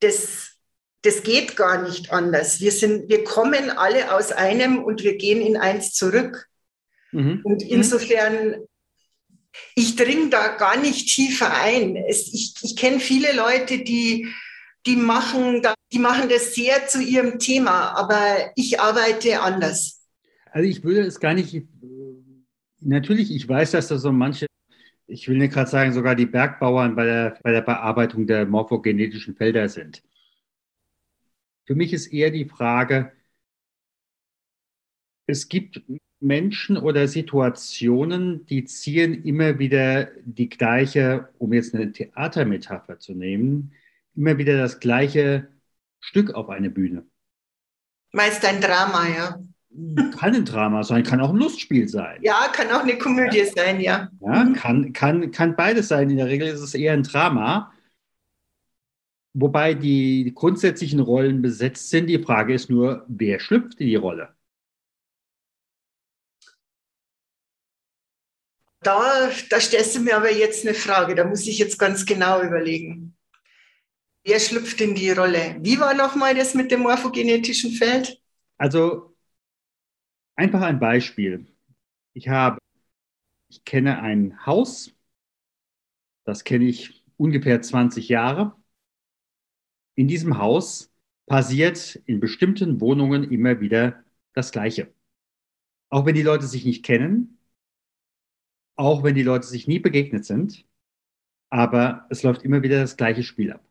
Das, 0.00 0.57
das 1.02 1.23
geht 1.23 1.57
gar 1.57 1.83
nicht 1.83 2.12
anders. 2.12 2.61
Wir, 2.61 2.73
sind, 2.73 3.09
wir 3.09 3.25
kommen 3.25 3.71
alle 3.71 4.14
aus 4.14 4.33
einem 4.33 4.83
und 4.83 5.02
wir 5.02 5.16
gehen 5.16 5.40
in 5.40 5.57
eins 5.57 5.92
zurück. 5.92 6.49
Mhm. 7.12 7.40
Und 7.45 7.62
insofern, 7.62 8.57
ich 9.75 9.97
dringe 9.97 10.30
da 10.30 10.49
gar 10.57 10.78
nicht 10.78 11.09
tiefer 11.09 11.52
ein. 11.52 11.97
Es, 11.97 12.33
ich 12.33 12.54
ich 12.62 12.76
kenne 12.76 13.00
viele 13.00 13.33
Leute, 13.33 13.78
die, 13.78 14.28
die, 14.87 14.97
machen 14.97 15.62
da, 15.62 15.75
die 15.92 15.99
machen 15.99 16.28
das 16.28 16.54
sehr 16.54 16.87
zu 16.87 17.02
ihrem 17.02 17.38
Thema, 17.38 17.92
aber 17.97 18.52
ich 18.57 18.80
arbeite 18.80 19.40
anders. 19.40 20.02
Also 20.52 20.69
ich 20.69 20.83
würde 20.83 21.02
es 21.02 21.21
gar 21.21 21.35
nicht, 21.35 21.62
natürlich, 22.80 23.35
ich 23.35 23.49
weiß, 23.49 23.73
dass 23.73 23.88
da 23.88 23.99
so 23.99 24.12
manche 24.12 24.47
ich 25.10 25.28
will 25.28 25.38
nicht 25.38 25.52
gerade 25.52 25.70
sagen, 25.70 25.92
sogar 25.92 26.14
die 26.14 26.26
Bergbauern 26.26 26.94
bei 26.94 27.04
der, 27.04 27.38
bei 27.42 27.52
der 27.52 27.60
Bearbeitung 27.62 28.26
der 28.26 28.46
morphogenetischen 28.46 29.34
Felder 29.36 29.68
sind. 29.68 30.02
Für 31.66 31.74
mich 31.74 31.92
ist 31.92 32.08
eher 32.08 32.30
die 32.30 32.46
Frage, 32.46 33.12
es 35.26 35.48
gibt 35.48 35.82
Menschen 36.20 36.76
oder 36.76 37.08
Situationen, 37.08 38.44
die 38.46 38.64
ziehen 38.64 39.24
immer 39.24 39.58
wieder 39.58 40.10
die 40.24 40.48
gleiche, 40.48 41.28
um 41.38 41.52
jetzt 41.52 41.74
eine 41.74 41.92
Theatermetapher 41.92 42.98
zu 42.98 43.14
nehmen, 43.14 43.72
immer 44.14 44.38
wieder 44.38 44.58
das 44.58 44.80
gleiche 44.80 45.48
Stück 46.00 46.34
auf 46.34 46.48
eine 46.48 46.70
Bühne. 46.70 47.06
Meist 48.12 48.44
ein 48.44 48.60
Drama, 48.60 49.08
ja 49.08 49.40
kann 50.18 50.34
ein 50.34 50.44
Drama 50.44 50.82
sein, 50.82 51.02
kann 51.02 51.20
auch 51.20 51.30
ein 51.30 51.37
Lustspiel 51.37 51.88
sein. 51.88 52.18
Ja, 52.22 52.49
kann 52.52 52.70
auch 52.70 52.82
eine 52.82 52.99
Komödie 52.99 53.38
ja. 53.38 53.46
sein, 53.46 53.80
ja. 53.80 54.08
Ja, 54.20 54.44
mhm. 54.44 54.52
kann, 54.54 54.92
kann, 54.92 55.30
kann 55.30 55.56
beides 55.56 55.88
sein. 55.88 56.10
In 56.10 56.16
der 56.16 56.26
Regel 56.26 56.49
ist 56.49 56.60
es 56.60 56.75
eher 56.75 56.92
ein 56.92 57.02
Drama. 57.02 57.72
Wobei 59.32 59.75
die 59.75 60.32
grundsätzlichen 60.34 61.00
Rollen 61.00 61.40
besetzt 61.40 61.90
sind. 61.90 62.08
Die 62.08 62.22
Frage 62.22 62.54
ist 62.54 62.68
nur, 62.68 63.04
wer 63.08 63.38
schlüpft 63.38 63.80
in 63.80 63.87
die 63.87 63.96
Rolle? 63.96 64.34
Da, 68.82 69.30
da 69.50 69.60
stellst 69.60 69.94
du 69.96 70.00
mir 70.00 70.16
aber 70.16 70.32
jetzt 70.32 70.66
eine 70.66 70.75
Frage, 70.75 71.14
da 71.14 71.25
muss 71.25 71.46
ich 71.46 71.58
jetzt 71.58 71.78
ganz 71.78 72.06
genau 72.06 72.40
überlegen. 72.42 73.14
Wer 74.25 74.40
schlüpft 74.40 74.80
in 74.80 74.94
die 74.94 75.10
Rolle? 75.10 75.56
Wie 75.60 75.78
war 75.78 75.94
nochmal 75.94 76.34
das 76.34 76.54
mit 76.54 76.70
dem 76.70 76.80
morphogenetischen 76.80 77.72
Feld? 77.72 78.20
Also 78.58 79.09
Einfach 80.37 80.62
ein 80.62 80.80
Beispiel. 80.80 81.46
Ich 82.14 82.28
habe, 82.28 82.58
ich 83.50 83.64
kenne 83.64 84.00
ein 84.02 84.46
Haus, 84.46 84.94
das 86.25 86.44
kenne 86.44 86.64
ich 86.64 87.04
ungefähr 87.18 87.60
20 87.62 88.08
Jahre. 88.08 88.56
In 89.94 90.08
diesem 90.08 90.38
Haus 90.38 90.90
passiert 91.26 91.94
in 92.06 92.18
bestimmten 92.20 92.80
Wohnungen 92.80 93.30
immer 93.30 93.60
wieder 93.60 94.02
das 94.32 94.50
Gleiche. 94.52 94.93
Auch 95.90 96.06
wenn 96.06 96.14
die 96.14 96.23
Leute 96.23 96.47
sich 96.47 96.64
nicht 96.64 96.84
kennen, 96.84 97.38
auch 98.76 99.02
wenn 99.04 99.14
die 99.14 99.23
Leute 99.23 99.47
sich 99.47 99.69
nie 99.69 99.78
begegnet 99.78 100.25
sind, 100.25 100.66
aber 101.50 102.06
es 102.10 102.23
läuft 102.23 102.43
immer 102.43 102.62
wieder 102.62 102.80
das 102.80 102.97
gleiche 102.97 103.23
Spiel 103.23 103.52
ab. 103.52 103.64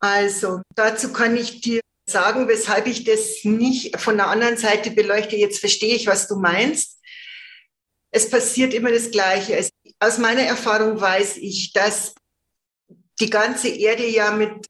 Also, 0.00 0.62
dazu 0.74 1.12
kann 1.12 1.36
ich 1.36 1.60
dir 1.60 1.80
sagen, 2.08 2.48
weshalb 2.48 2.86
ich 2.86 3.04
das 3.04 3.44
nicht 3.44 3.98
von 4.00 4.16
der 4.16 4.28
anderen 4.28 4.56
Seite 4.56 4.90
beleuchte. 4.90 5.36
Jetzt 5.36 5.58
verstehe 5.58 5.94
ich, 5.94 6.06
was 6.06 6.28
du 6.28 6.36
meinst. 6.36 7.00
Es 8.10 8.30
passiert 8.30 8.72
immer 8.72 8.92
das 8.92 9.10
Gleiche. 9.10 9.56
Es, 9.56 9.70
aus 9.98 10.18
meiner 10.18 10.42
Erfahrung 10.42 11.00
weiß 11.00 11.38
ich, 11.38 11.72
dass 11.72 12.14
die 13.20 13.30
ganze 13.30 13.68
Erde 13.68 14.06
ja 14.06 14.30
mit 14.30 14.66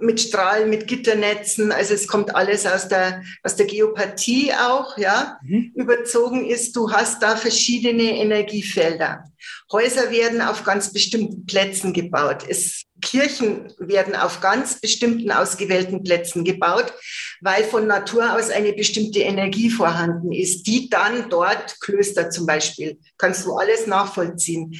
mit 0.00 0.20
Strahlen, 0.20 0.70
mit 0.70 0.86
Gitternetzen, 0.86 1.72
also 1.72 1.94
es 1.94 2.08
kommt 2.08 2.34
alles 2.34 2.66
aus 2.66 2.88
der, 2.88 3.22
aus 3.42 3.56
der 3.56 3.66
Geopathie 3.66 4.52
auch, 4.54 4.96
ja, 4.96 5.38
mhm. 5.42 5.72
überzogen 5.74 6.46
ist. 6.46 6.74
Du 6.74 6.90
hast 6.90 7.22
da 7.22 7.36
verschiedene 7.36 8.18
Energiefelder. 8.18 9.24
Häuser 9.70 10.10
werden 10.10 10.40
auf 10.40 10.64
ganz 10.64 10.92
bestimmten 10.92 11.44
Plätzen 11.46 11.92
gebaut. 11.92 12.44
Es, 12.48 12.84
Kirchen 13.00 13.72
werden 13.78 14.14
auf 14.14 14.40
ganz 14.40 14.80
bestimmten 14.80 15.30
ausgewählten 15.30 16.02
Plätzen 16.02 16.44
gebaut, 16.44 16.92
weil 17.40 17.64
von 17.64 17.86
Natur 17.86 18.34
aus 18.34 18.50
eine 18.50 18.72
bestimmte 18.72 19.20
Energie 19.20 19.70
vorhanden 19.70 20.32
ist, 20.32 20.66
die 20.66 20.88
dann 20.88 21.30
dort, 21.30 21.80
Klöster 21.80 22.30
zum 22.30 22.46
Beispiel, 22.46 22.98
kannst 23.18 23.44
du 23.46 23.54
alles 23.54 23.86
nachvollziehen 23.86 24.78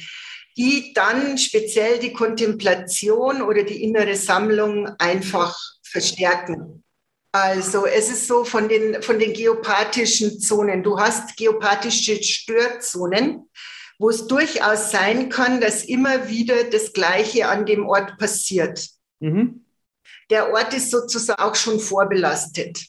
die 0.57 0.93
dann 0.93 1.37
speziell 1.37 1.99
die 1.99 2.13
Kontemplation 2.13 3.41
oder 3.41 3.63
die 3.63 3.83
innere 3.83 4.15
Sammlung 4.15 4.87
einfach 4.99 5.57
verstärken. 5.81 6.83
Also 7.33 7.85
es 7.85 8.09
ist 8.09 8.27
so 8.27 8.43
von 8.43 8.67
den, 8.67 9.01
von 9.01 9.17
den 9.17 9.31
geopathischen 9.33 10.39
Zonen. 10.41 10.83
Du 10.83 10.99
hast 10.99 11.37
geopathische 11.37 12.21
Störzonen, 12.21 13.49
wo 14.01 14.09
es 14.09 14.25
durchaus 14.25 14.89
sein 14.89 15.29
kann, 15.29 15.61
dass 15.61 15.83
immer 15.83 16.27
wieder 16.27 16.63
das 16.63 16.91
Gleiche 16.91 17.47
an 17.47 17.67
dem 17.67 17.87
Ort 17.87 18.17
passiert. 18.17 18.89
Mhm. 19.19 19.63
Der 20.31 20.51
Ort 20.51 20.73
ist 20.73 20.89
sozusagen 20.89 21.39
auch 21.39 21.53
schon 21.53 21.79
vorbelastet. 21.79 22.87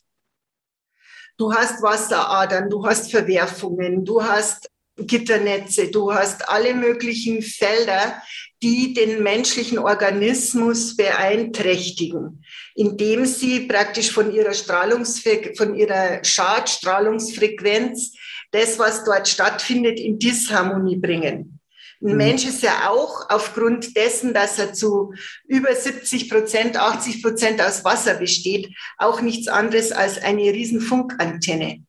Du 1.36 1.52
hast 1.52 1.82
Wasseradern, 1.82 2.70
du 2.70 2.86
hast 2.86 3.10
Verwerfungen, 3.10 4.06
du 4.06 4.24
hast 4.24 4.70
Gitternetze, 5.06 5.88
du 5.88 6.12
hast 6.12 6.48
alle 6.48 6.74
möglichen 6.74 7.42
Felder, 7.42 8.22
die 8.62 8.94
den 8.94 9.22
menschlichen 9.22 9.78
Organismus 9.78 10.96
beeinträchtigen, 10.96 12.44
indem 12.74 13.26
sie 13.26 13.60
praktisch 13.66 14.12
von 14.12 14.32
ihrer 14.32 14.54
Strahlungsfre 14.54 15.54
von 15.56 15.74
ihrer 15.74 16.22
Schadstrahlungsfrequenz 16.22 18.12
das, 18.52 18.78
was 18.78 19.04
dort 19.04 19.28
stattfindet, 19.28 19.98
in 19.98 20.18
Disharmonie 20.18 20.96
bringen. 20.96 21.58
Ein 22.02 22.12
mhm. 22.12 22.16
Mensch 22.16 22.44
ist 22.44 22.62
ja 22.62 22.90
auch 22.90 23.30
aufgrund 23.30 23.96
dessen, 23.96 24.34
dass 24.34 24.58
er 24.58 24.72
zu 24.72 25.14
über 25.46 25.74
70 25.74 26.28
Prozent, 26.28 26.76
80 26.76 27.22
Prozent 27.22 27.60
aus 27.60 27.84
Wasser 27.84 28.14
besteht, 28.14 28.74
auch 28.98 29.20
nichts 29.20 29.48
anderes 29.48 29.92
als 29.92 30.18
eine 30.22 30.42
riesen 30.42 30.80
Funkantenne. 30.80 31.84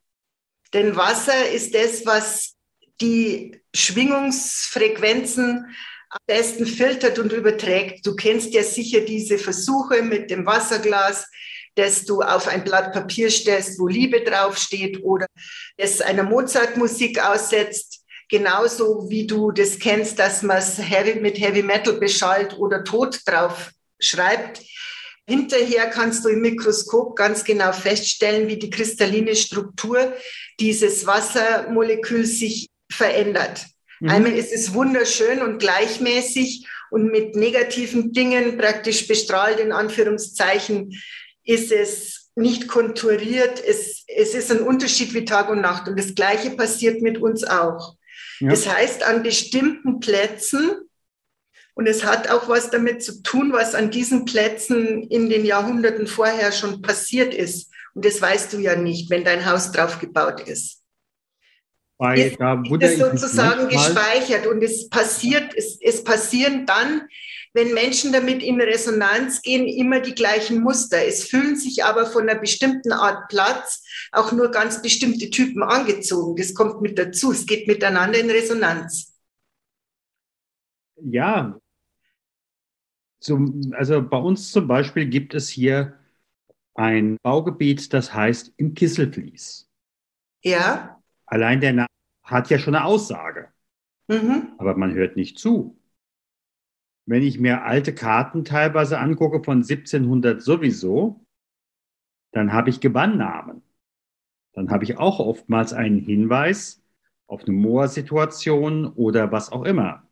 Denn 0.72 0.96
Wasser 0.96 1.50
ist 1.50 1.74
das, 1.74 2.06
was 2.06 2.53
die 3.00 3.60
Schwingungsfrequenzen 3.74 5.66
am 6.10 6.20
besten 6.26 6.66
filtert 6.66 7.18
und 7.18 7.32
überträgt. 7.32 8.06
Du 8.06 8.14
kennst 8.14 8.54
ja 8.54 8.62
sicher 8.62 9.00
diese 9.00 9.36
Versuche 9.38 10.02
mit 10.02 10.30
dem 10.30 10.46
Wasserglas, 10.46 11.26
dass 11.74 12.04
du 12.04 12.22
auf 12.22 12.46
ein 12.46 12.62
Blatt 12.62 12.92
Papier 12.92 13.30
stellst, 13.30 13.80
wo 13.80 13.88
Liebe 13.88 14.22
draufsteht 14.22 15.02
oder 15.02 15.26
es 15.76 16.00
einer 16.00 16.22
Mozart-Musik 16.22 17.20
aussetzt. 17.20 18.04
Genauso 18.28 19.10
wie 19.10 19.26
du 19.26 19.50
das 19.50 19.78
kennst, 19.78 20.18
dass 20.18 20.42
man 20.42 20.58
es 20.58 20.78
mit 21.20 21.38
Heavy 21.38 21.62
Metal 21.62 21.94
beschallt 21.94 22.56
oder 22.58 22.84
Tod 22.84 23.20
drauf 23.26 23.70
schreibt. 24.00 24.62
Hinterher 25.26 25.88
kannst 25.88 26.24
du 26.24 26.28
im 26.28 26.42
Mikroskop 26.42 27.16
ganz 27.16 27.44
genau 27.44 27.72
feststellen, 27.72 28.46
wie 28.46 28.58
die 28.58 28.70
kristalline 28.70 29.34
Struktur 29.34 30.12
dieses 30.60 31.06
Wassermoleküls 31.06 32.38
sich 32.38 32.68
verändert. 32.94 33.66
Mhm. 34.00 34.08
Einmal 34.08 34.32
ist 34.32 34.52
es 34.52 34.74
wunderschön 34.74 35.42
und 35.42 35.58
gleichmäßig 35.58 36.66
und 36.90 37.10
mit 37.10 37.36
negativen 37.36 38.12
Dingen 38.12 38.56
praktisch 38.56 39.06
bestrahlt, 39.06 39.58
in 39.58 39.72
Anführungszeichen, 39.72 40.92
ist 41.44 41.72
es 41.72 42.30
nicht 42.36 42.68
konturiert. 42.68 43.62
Es, 43.64 44.04
es 44.06 44.34
ist 44.34 44.50
ein 44.50 44.60
Unterschied 44.60 45.14
wie 45.14 45.24
Tag 45.24 45.50
und 45.50 45.60
Nacht. 45.60 45.88
Und 45.88 45.98
das 45.98 46.14
Gleiche 46.14 46.50
passiert 46.50 47.02
mit 47.02 47.18
uns 47.18 47.44
auch. 47.44 47.96
Ja. 48.40 48.50
Das 48.50 48.68
heißt, 48.68 49.02
an 49.02 49.22
bestimmten 49.22 50.00
Plätzen, 50.00 50.72
und 51.74 51.88
es 51.88 52.04
hat 52.04 52.30
auch 52.30 52.48
was 52.48 52.70
damit 52.70 53.02
zu 53.02 53.22
tun, 53.22 53.52
was 53.52 53.74
an 53.74 53.90
diesen 53.90 54.24
Plätzen 54.24 55.02
in 55.10 55.28
den 55.28 55.44
Jahrhunderten 55.44 56.06
vorher 56.06 56.52
schon 56.52 56.82
passiert 56.82 57.34
ist. 57.34 57.72
Und 57.94 58.04
das 58.04 58.20
weißt 58.20 58.52
du 58.52 58.58
ja 58.58 58.76
nicht, 58.76 59.10
wenn 59.10 59.24
dein 59.24 59.44
Haus 59.46 59.72
drauf 59.72 59.98
gebaut 59.98 60.40
ist. 60.46 60.83
Weil 62.04 62.18
ist, 62.18 62.40
da 62.40 62.62
ist 62.80 62.98
sozusagen 62.98 63.68
gespeichert 63.68 64.46
und 64.46 64.62
es 64.62 64.88
passiert, 64.88 65.54
es, 65.54 65.78
es 65.80 66.04
passieren 66.04 66.66
dann 66.66 67.08
wenn 67.54 67.72
Menschen 67.72 68.12
damit 68.12 68.42
in 68.42 68.60
Resonanz 68.60 69.40
gehen, 69.40 69.66
immer 69.66 70.00
die 70.00 70.14
gleichen 70.14 70.60
Muster. 70.60 71.06
Es 71.06 71.28
fühlen 71.28 71.54
sich 71.54 71.84
aber 71.84 72.04
von 72.04 72.28
einer 72.28 72.38
bestimmten 72.38 72.92
Art 72.92 73.28
Platz 73.28 73.84
auch 74.10 74.32
nur 74.32 74.50
ganz 74.50 74.82
bestimmte 74.82 75.30
Typen 75.30 75.62
angezogen. 75.62 76.34
Das 76.34 76.52
kommt 76.52 76.82
mit 76.82 76.98
dazu. 76.98 77.30
Es 77.30 77.46
geht 77.46 77.68
miteinander 77.68 78.18
in 78.18 78.28
Resonanz. 78.28 79.14
Ja. 81.00 81.58
Zum, 83.20 83.72
also 83.76 84.02
bei 84.02 84.18
uns 84.18 84.50
zum 84.50 84.66
Beispiel 84.66 85.06
gibt 85.06 85.32
es 85.32 85.48
hier 85.48 85.96
ein 86.74 87.16
Baugebiet, 87.22 87.92
das 87.92 88.12
heißt 88.12 88.52
im 88.56 88.74
Kisselflies. 88.74 89.70
Ja. 90.42 91.00
Allein 91.26 91.60
der 91.60 91.72
Name 91.72 91.93
hat 92.24 92.50
ja 92.50 92.58
schon 92.58 92.74
eine 92.74 92.84
Aussage. 92.84 93.48
Mhm. 94.08 94.52
Aber 94.58 94.76
man 94.76 94.94
hört 94.94 95.16
nicht 95.16 95.38
zu. 95.38 95.78
Wenn 97.06 97.22
ich 97.22 97.38
mir 97.38 97.62
alte 97.62 97.94
Karten 97.94 98.44
teilweise 98.44 98.98
angucke 98.98 99.42
von 99.42 99.62
1700 99.62 100.42
sowieso, 100.42 101.24
dann 102.32 102.52
habe 102.52 102.70
ich 102.70 102.80
Gebannnamen. 102.80 103.62
Dann 104.54 104.70
habe 104.70 104.84
ich 104.84 104.98
auch 104.98 105.20
oftmals 105.20 105.72
einen 105.72 105.98
Hinweis 105.98 106.82
auf 107.26 107.42
eine 107.42 107.52
Moorsituation 107.52 108.86
oder 108.86 109.32
was 109.32 109.52
auch 109.52 109.64
immer. 109.64 110.06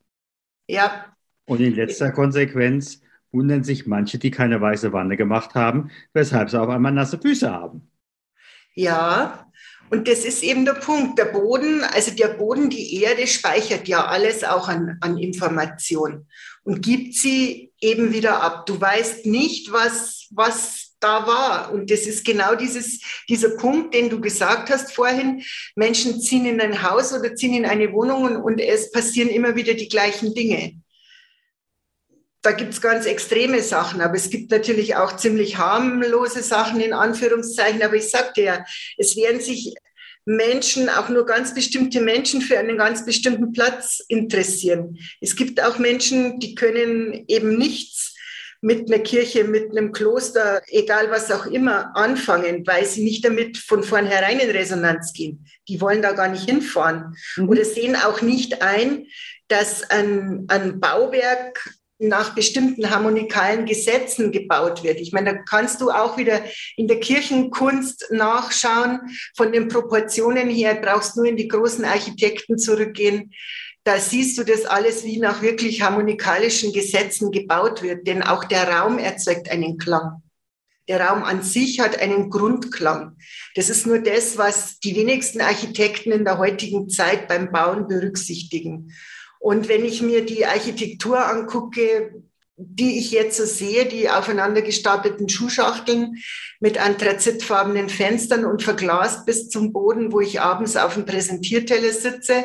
Ja. 0.68 1.16
Und 1.46 1.61
in 1.61 1.75
letzter 1.75 2.12
Konsequenz 2.12 3.03
wundern 3.31 3.64
sich 3.64 3.87
manche, 3.87 4.18
die 4.18 4.31
keine 4.31 4.61
weiße 4.61 4.92
Wanne 4.92 5.16
gemacht 5.16 5.55
haben, 5.55 5.90
weshalb 6.12 6.51
sie 6.51 6.61
auf 6.61 6.68
einmal 6.68 6.92
nasse 6.92 7.18
Füße 7.18 7.51
haben. 7.51 7.90
Ja, 8.75 9.51
und 9.93 10.09
das 10.09 10.25
ist 10.25 10.43
eben 10.43 10.65
der 10.65 10.73
Punkt. 10.73 11.19
Der 11.19 11.27
Boden, 11.27 11.85
also 11.85 12.13
der 12.13 12.29
Boden, 12.29 12.71
die 12.71 13.03
Erde 13.03 13.27
speichert 13.27 13.87
ja 13.89 14.07
alles 14.07 14.43
auch 14.43 14.67
an, 14.67 14.97
an 15.03 15.19
Information 15.19 16.27
und 16.65 16.81
gibt 16.81 17.15
sie 17.15 17.73
eben 17.79 18.15
wieder 18.15 18.43
ab. 18.43 18.65
Du 18.65 18.81
weißt 18.81 19.27
nicht, 19.27 19.71
was, 19.71 20.29
was 20.31 20.95
da 20.99 21.27
war. 21.27 21.73
Und 21.75 21.91
das 21.91 22.07
ist 22.07 22.25
genau 22.25 22.55
dieses, 22.55 23.01
dieser 23.29 23.51
Punkt, 23.51 23.93
den 23.93 24.09
du 24.09 24.19
gesagt 24.19 24.71
hast 24.71 24.95
vorhin. 24.95 25.43
Menschen 25.77 26.23
ziehen 26.23 26.47
in 26.47 26.63
ein 26.63 26.83
Haus 26.83 27.13
oder 27.13 27.35
ziehen 27.35 27.53
in 27.53 27.67
eine 27.67 27.93
Wohnung 27.93 28.25
und, 28.25 28.37
und 28.37 28.61
es 28.61 28.93
passieren 28.93 29.29
immer 29.29 29.57
wieder 29.57 29.75
die 29.75 29.91
gleichen 29.91 30.33
Dinge. 30.33 30.82
Da 32.43 32.53
gibt 32.53 32.75
es 32.75 32.81
ganz 32.81 33.07
extreme 33.07 33.63
Sachen, 33.63 34.01
aber 34.01 34.17
es 34.17 34.29
gibt 34.29 34.51
natürlich 34.51 34.97
auch 34.97 35.17
ziemlich 35.17 35.59
harmlose 35.59 36.43
Sachen 36.43 36.81
in 36.81 36.93
Anführungszeichen. 36.93 37.83
Aber 37.83 37.95
ich 37.95 38.11
sagte 38.11 38.43
ja, 38.43 38.65
es 38.99 39.17
werden 39.17 39.41
sich 39.41 39.75
Menschen, 40.25 40.89
auch 40.89 41.09
nur 41.09 41.27
ganz 41.27 41.55
bestimmte 41.55 42.01
Menschen 42.01 42.43
für 42.43 42.59
einen 42.59 42.79
ganz 42.79 43.05
bestimmten 43.05 43.53
Platz 43.53 44.01
interessieren. 44.09 44.99
Es 45.21 45.35
gibt 45.37 45.63
auch 45.63 45.79
Menschen, 45.79 46.39
die 46.39 46.55
können 46.55 47.25
eben 47.29 47.57
nichts 47.59 48.15
mit 48.61 48.89
einer 48.89 49.03
Kirche, 49.03 49.43
mit 49.43 49.73
einem 49.73 49.91
Kloster, 49.91 50.63
egal 50.69 51.11
was 51.11 51.33
auch 51.33 51.47
immer, 51.47 51.97
anfangen, 51.97 52.65
weil 52.65 52.85
sie 52.85 53.03
nicht 53.03 53.25
damit 53.25 53.59
von 53.59 53.83
vornherein 53.83 54.39
in 54.39 54.51
Resonanz 54.51 55.13
gehen. 55.13 55.45
Die 55.67 55.81
wollen 55.81 56.01
da 56.01 56.13
gar 56.13 56.29
nicht 56.29 56.49
hinfahren 56.49 57.17
mhm. 57.37 57.49
oder 57.49 57.65
sehen 57.65 57.97
auch 57.97 58.23
nicht 58.23 58.63
ein, 58.63 59.07
dass 59.49 59.91
ein, 59.91 60.45
ein 60.47 60.79
Bauwerk 60.79 61.69
nach 62.09 62.35
bestimmten 62.35 62.91
harmonikalen 62.91 63.65
Gesetzen 63.65 64.33
gebaut 64.33 64.83
wird. 64.83 65.01
Ich 65.01 65.12
meine, 65.12 65.35
da 65.35 65.43
kannst 65.49 65.81
du 65.81 65.91
auch 65.91 66.17
wieder 66.17 66.43
in 66.77 66.88
der 66.88 67.01
Kirchenkunst 67.01 68.09
nachschauen. 68.11 69.01
Von 69.37 69.53
den 69.53 69.69
Proportionen 69.69 70.49
her 70.49 70.75
brauchst 70.75 71.17
nur 71.17 71.27
in 71.27 71.37
die 71.37 71.49
großen 71.49 71.85
Architekten 71.85 72.59
zurückgehen. 72.59 73.33
Da 73.85 73.99
siehst 73.99 74.38
du 74.38 74.45
das 74.45 74.65
alles, 74.65 75.05
wie 75.05 75.19
nach 75.19 75.43
wirklich 75.43 75.83
harmonikalischen 75.83 76.73
Gesetzen 76.73 77.31
gebaut 77.31 77.83
wird. 77.83 78.07
Denn 78.07 78.23
auch 78.23 78.45
der 78.45 78.69
Raum 78.69 78.99
erzeugt 78.99 79.51
einen 79.51 79.79
Klang. 79.79 80.23
Der 80.88 81.01
Raum 81.01 81.23
an 81.23 81.43
sich 81.43 81.79
hat 81.79 81.99
einen 82.01 82.29
Grundklang. 82.29 83.17
Das 83.55 83.71
ist 83.71 83.87
nur 83.87 84.01
das, 84.01 84.37
was 84.37 84.81
die 84.81 84.97
wenigsten 84.97 85.41
Architekten 85.41 86.11
in 86.11 86.25
der 86.25 86.38
heutigen 86.38 86.88
Zeit 86.88 87.29
beim 87.29 87.53
Bauen 87.53 87.87
berücksichtigen. 87.87 88.93
Und 89.43 89.69
wenn 89.69 89.85
ich 89.85 90.01
mir 90.03 90.25
die 90.25 90.47
Architektur 90.47 91.27
angucke, 91.27 92.23
die 92.57 93.01
ich 93.01 93.11
jetzt 93.11 93.37
so 93.37 93.45
sehe, 93.45 93.87
die 93.87 94.09
aufeinander 94.09 94.63
gestapelten 94.63 95.29
Schuhschachteln 95.29 96.23
mit 96.61 96.79
anthrazitfarbenen 96.79 97.89
Fenstern 97.89 98.45
und 98.45 98.63
verglast 98.63 99.27
bis 99.27 99.49
zum 99.49 99.73
Boden, 99.73 100.13
wo 100.13 100.21
ich 100.21 100.41
abends 100.41 100.77
auf 100.77 100.95
dem 100.95 101.07
Präsentierteller 101.07 101.93
sitze 101.93 102.45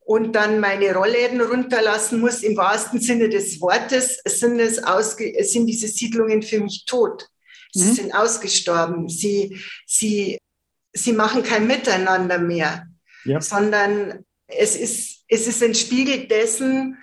und 0.00 0.32
dann 0.32 0.58
meine 0.58 0.92
Rollläden 0.92 1.40
runterlassen 1.40 2.18
muss, 2.18 2.42
im 2.42 2.56
wahrsten 2.56 3.00
Sinne 3.00 3.28
des 3.28 3.60
Wortes, 3.60 4.20
sind, 4.24 4.58
es 4.58 4.82
ausge 4.82 5.32
sind 5.44 5.68
diese 5.68 5.86
Siedlungen 5.86 6.42
für 6.42 6.58
mich 6.58 6.84
tot. 6.84 7.28
Sie 7.72 7.90
mhm. 7.90 7.94
sind 7.94 8.12
ausgestorben. 8.12 9.08
Sie, 9.08 9.60
sie, 9.86 10.38
sie 10.92 11.12
machen 11.12 11.44
kein 11.44 11.68
Miteinander 11.68 12.40
mehr, 12.40 12.88
ja. 13.24 13.40
sondern 13.40 14.24
es 14.48 14.74
ist 14.74 15.13
es 15.28 15.46
ist 15.46 15.62
ein 15.62 15.74
Spiegel 15.74 16.26
dessen, 16.26 16.98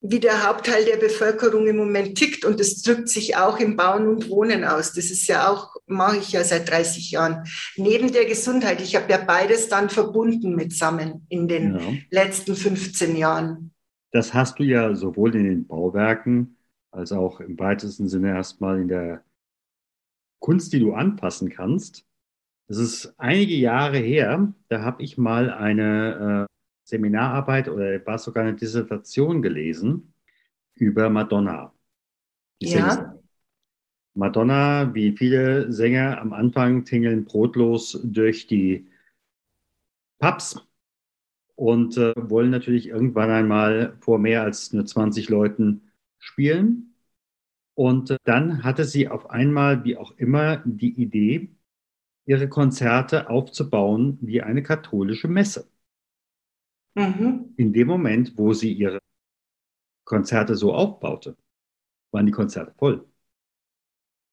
wie 0.00 0.20
der 0.20 0.46
Hauptteil 0.46 0.84
der 0.84 0.96
Bevölkerung 0.96 1.66
im 1.66 1.76
Moment 1.76 2.16
tickt. 2.16 2.44
Und 2.44 2.60
das 2.60 2.82
drückt 2.82 3.08
sich 3.08 3.36
auch 3.36 3.58
im 3.58 3.76
Bauen 3.76 4.06
und 4.06 4.30
Wohnen 4.30 4.64
aus. 4.64 4.92
Das 4.92 5.10
ist 5.10 5.26
ja 5.26 5.50
auch, 5.50 5.74
mache 5.86 6.18
ich 6.18 6.32
ja 6.32 6.44
seit 6.44 6.70
30 6.70 7.10
Jahren. 7.10 7.44
Neben 7.76 8.12
der 8.12 8.24
Gesundheit. 8.26 8.80
Ich 8.80 8.94
habe 8.94 9.10
ja 9.10 9.18
beides 9.18 9.68
dann 9.68 9.88
verbunden 9.88 10.54
mitsammen 10.54 11.26
in 11.28 11.48
den 11.48 11.78
ja. 11.78 11.92
letzten 12.10 12.54
15 12.54 13.16
Jahren. 13.16 13.72
Das 14.12 14.32
hast 14.32 14.58
du 14.58 14.62
ja 14.62 14.94
sowohl 14.94 15.34
in 15.34 15.44
den 15.44 15.66
Bauwerken 15.66 16.56
als 16.90 17.12
auch 17.12 17.40
im 17.40 17.58
weitesten 17.58 18.08
Sinne 18.08 18.30
erstmal 18.30 18.80
in 18.80 18.88
der 18.88 19.22
Kunst, 20.40 20.72
die 20.72 20.78
du 20.80 20.94
anpassen 20.94 21.50
kannst. 21.50 22.04
Das 22.68 22.78
ist 22.78 23.14
einige 23.18 23.54
Jahre 23.54 23.98
her, 23.98 24.52
da 24.68 24.82
habe 24.82 25.02
ich 25.02 25.18
mal 25.18 25.50
eine 25.50 26.46
äh, 26.48 26.57
Seminararbeit 26.88 27.68
oder 27.68 28.04
war 28.06 28.18
sogar 28.18 28.44
eine 28.44 28.54
Dissertation 28.54 29.42
gelesen 29.42 30.14
über 30.74 31.10
Madonna. 31.10 31.74
ja. 32.60 33.14
Madonna, 34.14 34.94
wie 34.94 35.12
viele 35.16 35.70
Sänger 35.70 36.20
am 36.20 36.32
Anfang, 36.32 36.84
tingeln 36.84 37.24
brotlos 37.24 38.00
durch 38.02 38.46
die 38.46 38.88
Pubs 40.18 40.66
und 41.56 41.96
äh, 41.98 42.14
wollen 42.16 42.50
natürlich 42.50 42.88
irgendwann 42.88 43.30
einmal 43.30 43.96
vor 44.00 44.18
mehr 44.18 44.42
als 44.42 44.72
nur 44.72 44.86
20 44.86 45.28
Leuten 45.28 45.92
spielen. 46.18 46.94
Und 47.74 48.10
äh, 48.10 48.16
dann 48.24 48.64
hatte 48.64 48.84
sie 48.84 49.08
auf 49.08 49.30
einmal, 49.30 49.84
wie 49.84 49.96
auch 49.96 50.12
immer, 50.16 50.62
die 50.64 51.00
Idee, 51.00 51.50
ihre 52.26 52.48
Konzerte 52.48 53.30
aufzubauen 53.30 54.18
wie 54.20 54.42
eine 54.42 54.62
katholische 54.62 55.28
Messe. 55.28 55.68
Mhm. 56.98 57.54
In 57.56 57.72
dem 57.72 57.86
Moment, 57.86 58.32
wo 58.36 58.52
sie 58.52 58.72
ihre 58.72 58.98
Konzerte 60.04 60.56
so 60.56 60.74
aufbaute, 60.74 61.36
waren 62.12 62.26
die 62.26 62.32
Konzerte 62.32 62.74
voll. 62.76 63.06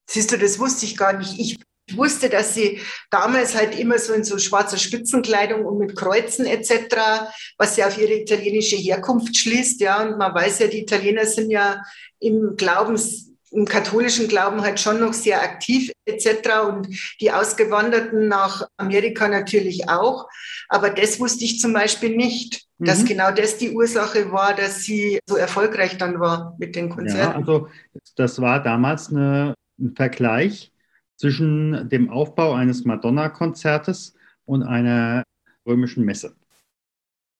Siehst 0.09 0.31
du, 0.31 0.37
das 0.37 0.57
wusste 0.57 0.85
ich 0.85 0.97
gar 0.97 1.13
nicht. 1.13 1.39
Ich 1.39 1.59
wusste, 1.95 2.27
dass 2.27 2.55
sie 2.55 2.81
damals 3.11 3.55
halt 3.55 3.77
immer 3.77 3.99
so 3.99 4.13
in 4.13 4.23
so 4.23 4.39
schwarzer 4.39 4.77
Spitzenkleidung 4.77 5.63
und 5.65 5.77
mit 5.77 5.95
Kreuzen 5.95 6.47
etc., 6.47 7.29
was 7.57 7.77
ja 7.77 7.87
auf 7.87 7.99
ihre 7.99 8.13
italienische 8.13 8.77
Herkunft 8.77 9.37
schließt, 9.37 9.81
ja. 9.81 10.03
Und 10.03 10.17
man 10.17 10.33
weiß 10.33 10.59
ja, 10.59 10.67
die 10.67 10.81
Italiener 10.81 11.25
sind 11.25 11.51
ja 11.51 11.83
im 12.19 12.55
Glaubens 12.55 13.31
im 13.55 13.65
katholischen 13.65 14.27
Glauben 14.27 14.61
halt 14.61 14.79
schon 14.79 14.99
noch 14.99 15.13
sehr 15.13 15.41
aktiv 15.41 15.91
etc. 16.05 16.27
und 16.67 16.87
die 17.21 17.31
Ausgewanderten 17.31 18.27
nach 18.27 18.67
Amerika 18.77 19.27
natürlich 19.27 19.89
auch. 19.89 20.27
Aber 20.67 20.89
das 20.89 21.19
wusste 21.19 21.45
ich 21.45 21.59
zum 21.59 21.73
Beispiel 21.73 22.15
nicht, 22.15 22.67
mhm. 22.77 22.85
dass 22.85 23.05
genau 23.05 23.31
das 23.31 23.57
die 23.57 23.71
Ursache 23.71 24.31
war, 24.31 24.53
dass 24.55 24.83
sie 24.83 25.19
so 25.25 25.35
erfolgreich 25.37 25.97
dann 25.97 26.19
war 26.19 26.55
mit 26.59 26.75
den 26.75 26.89
Konzerten. 26.89 27.31
Ja, 27.31 27.35
also 27.35 27.69
das 28.15 28.41
war 28.41 28.61
damals 28.61 29.09
eine, 29.09 29.55
ein 29.79 29.95
Vergleich 29.95 30.71
zwischen 31.15 31.89
dem 31.89 32.09
Aufbau 32.09 32.53
eines 32.53 32.83
Madonna-Konzertes 32.83 34.15
und 34.43 34.63
einer 34.63 35.23
römischen 35.65 36.03
Messe. 36.03 36.35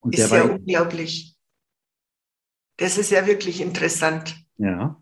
Und 0.00 0.14
ist 0.14 0.30
ja 0.30 0.44
unglaublich. 0.44 1.36
Das 2.78 2.98
ist 2.98 3.10
ja 3.10 3.26
wirklich 3.26 3.60
interessant. 3.60 4.36
Ja. 4.58 5.00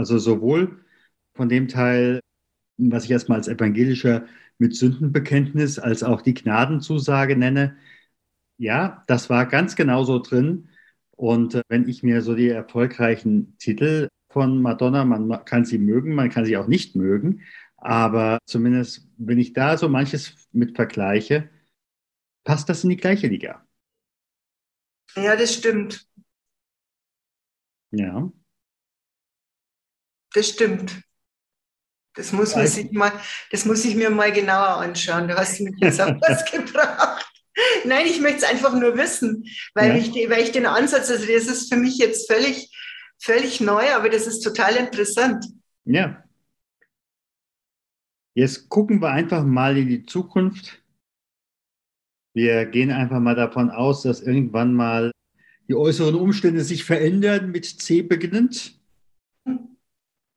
Also 0.00 0.16
sowohl 0.16 0.82
von 1.34 1.50
dem 1.50 1.68
Teil, 1.68 2.20
was 2.78 3.04
ich 3.04 3.10
erstmal 3.10 3.36
als 3.38 3.48
evangelischer 3.48 4.24
mit 4.56 4.74
Sündenbekenntnis, 4.74 5.78
als 5.78 6.02
auch 6.02 6.22
die 6.22 6.32
Gnadenzusage 6.32 7.36
nenne. 7.36 7.76
Ja, 8.58 9.04
das 9.08 9.28
war 9.30 9.44
ganz 9.46 9.76
genauso 9.76 10.18
drin. 10.20 10.70
Und 11.12 11.54
äh, 11.54 11.62
wenn 11.68 11.86
ich 11.86 12.02
mir 12.02 12.22
so 12.22 12.34
die 12.34 12.48
erfolgreichen 12.48 13.58
Titel 13.58 14.08
von 14.30 14.62
Madonna, 14.62 15.04
man 15.04 15.44
kann 15.44 15.66
sie 15.66 15.78
mögen, 15.78 16.14
man 16.14 16.30
kann 16.30 16.46
sie 16.46 16.56
auch 16.56 16.66
nicht 16.66 16.96
mögen, 16.96 17.42
aber 17.76 18.38
zumindest, 18.46 19.06
wenn 19.18 19.38
ich 19.38 19.52
da 19.52 19.76
so 19.76 19.90
manches 19.90 20.48
mit 20.52 20.76
vergleiche, 20.76 21.50
passt 22.44 22.68
das 22.70 22.84
in 22.84 22.90
die 22.90 22.96
gleiche 22.96 23.28
Liga. 23.28 23.66
Ja, 25.16 25.36
das 25.36 25.54
stimmt. 25.54 26.06
Ja. 27.92 28.30
Das 30.34 30.48
stimmt. 30.48 31.02
Das 32.14 32.32
muss, 32.32 32.56
man 32.56 32.66
sich 32.66 32.90
mal, 32.90 33.12
das 33.50 33.64
muss 33.64 33.84
ich 33.84 33.94
mir 33.94 34.10
mal 34.10 34.32
genauer 34.32 34.78
anschauen. 34.78 35.28
Da 35.28 35.36
hast 35.36 35.60
du 35.60 35.64
mich 35.64 35.76
jetzt 35.78 36.00
auf 36.00 36.16
was 36.20 36.44
gebracht. 36.50 37.26
Nein, 37.84 38.06
ich 38.06 38.20
möchte 38.20 38.38
es 38.38 38.44
einfach 38.44 38.74
nur 38.74 38.96
wissen, 38.96 39.44
weil, 39.74 39.90
ja. 39.90 39.96
ich, 39.96 40.12
weil 40.30 40.42
ich 40.42 40.52
den 40.52 40.66
Ansatz, 40.66 41.10
also 41.10 41.26
das 41.26 41.46
ist 41.46 41.72
für 41.72 41.78
mich 41.78 41.98
jetzt 41.98 42.30
völlig, 42.30 42.70
völlig 43.18 43.60
neu, 43.60 43.92
aber 43.92 44.08
das 44.08 44.26
ist 44.26 44.40
total 44.40 44.76
interessant. 44.76 45.44
Ja. 45.84 46.24
Jetzt 48.34 48.68
gucken 48.68 49.00
wir 49.02 49.10
einfach 49.10 49.44
mal 49.44 49.76
in 49.76 49.88
die 49.88 50.04
Zukunft. 50.04 50.82
Wir 52.34 52.64
gehen 52.66 52.90
einfach 52.90 53.20
mal 53.20 53.34
davon 53.34 53.70
aus, 53.70 54.02
dass 54.02 54.20
irgendwann 54.20 54.72
mal 54.74 55.10
die 55.68 55.74
äußeren 55.74 56.14
Umstände 56.14 56.62
sich 56.62 56.84
verändern, 56.84 57.50
mit 57.50 57.64
C 57.64 58.02
beginnend. 58.02 58.79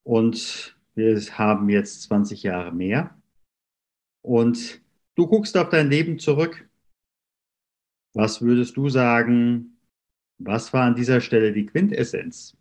Und 0.04 0.78
wir 0.96 1.20
haben 1.38 1.70
jetzt 1.70 2.04
20 2.04 2.44
Jahre 2.44 2.72
mehr. 2.72 3.20
Und 4.22 4.82
du 5.16 5.28
guckst 5.28 5.58
auf 5.58 5.70
dein 5.70 5.90
Leben 5.90 6.20
zurück. 6.20 6.70
Was 8.14 8.42
würdest 8.42 8.78
du 8.78 8.90
sagen, 8.90 9.80
was 10.38 10.74
war 10.74 10.84
an 10.84 10.96
dieser 10.96 11.22
Stelle 11.22 11.52
die 11.52 11.66
Quintessenz? 11.66 12.56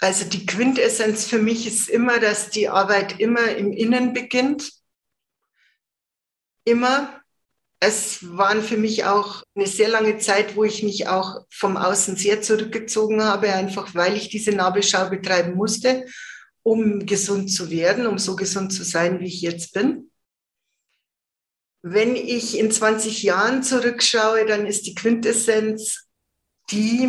Also 0.00 0.28
die 0.28 0.46
Quintessenz 0.46 1.26
für 1.26 1.38
mich 1.38 1.66
ist 1.66 1.88
immer, 1.88 2.18
dass 2.18 2.50
die 2.50 2.68
Arbeit 2.68 3.20
immer 3.20 3.54
im 3.54 3.72
Innen 3.72 4.12
beginnt. 4.14 4.72
Immer 6.64 7.19
es 7.82 8.36
waren 8.36 8.62
für 8.62 8.76
mich 8.76 9.06
auch 9.06 9.42
eine 9.54 9.66
sehr 9.66 9.88
lange 9.88 10.18
Zeit, 10.18 10.54
wo 10.54 10.64
ich 10.64 10.82
mich 10.82 11.08
auch 11.08 11.46
vom 11.48 11.78
Außen 11.78 12.14
sehr 12.14 12.42
zurückgezogen 12.42 13.24
habe, 13.24 13.52
einfach 13.54 13.94
weil 13.94 14.16
ich 14.16 14.28
diese 14.28 14.52
Nabelschau 14.52 15.08
betreiben 15.08 15.54
musste, 15.54 16.04
um 16.62 17.06
gesund 17.06 17.50
zu 17.50 17.70
werden, 17.70 18.06
um 18.06 18.18
so 18.18 18.36
gesund 18.36 18.74
zu 18.74 18.84
sein, 18.84 19.20
wie 19.20 19.28
ich 19.28 19.40
jetzt 19.40 19.72
bin. 19.72 20.10
Wenn 21.80 22.16
ich 22.16 22.58
in 22.58 22.70
20 22.70 23.22
Jahren 23.22 23.62
zurückschaue, 23.62 24.44
dann 24.44 24.66
ist 24.66 24.86
die 24.86 24.94
Quintessenz 24.94 26.06
die, 26.70 27.08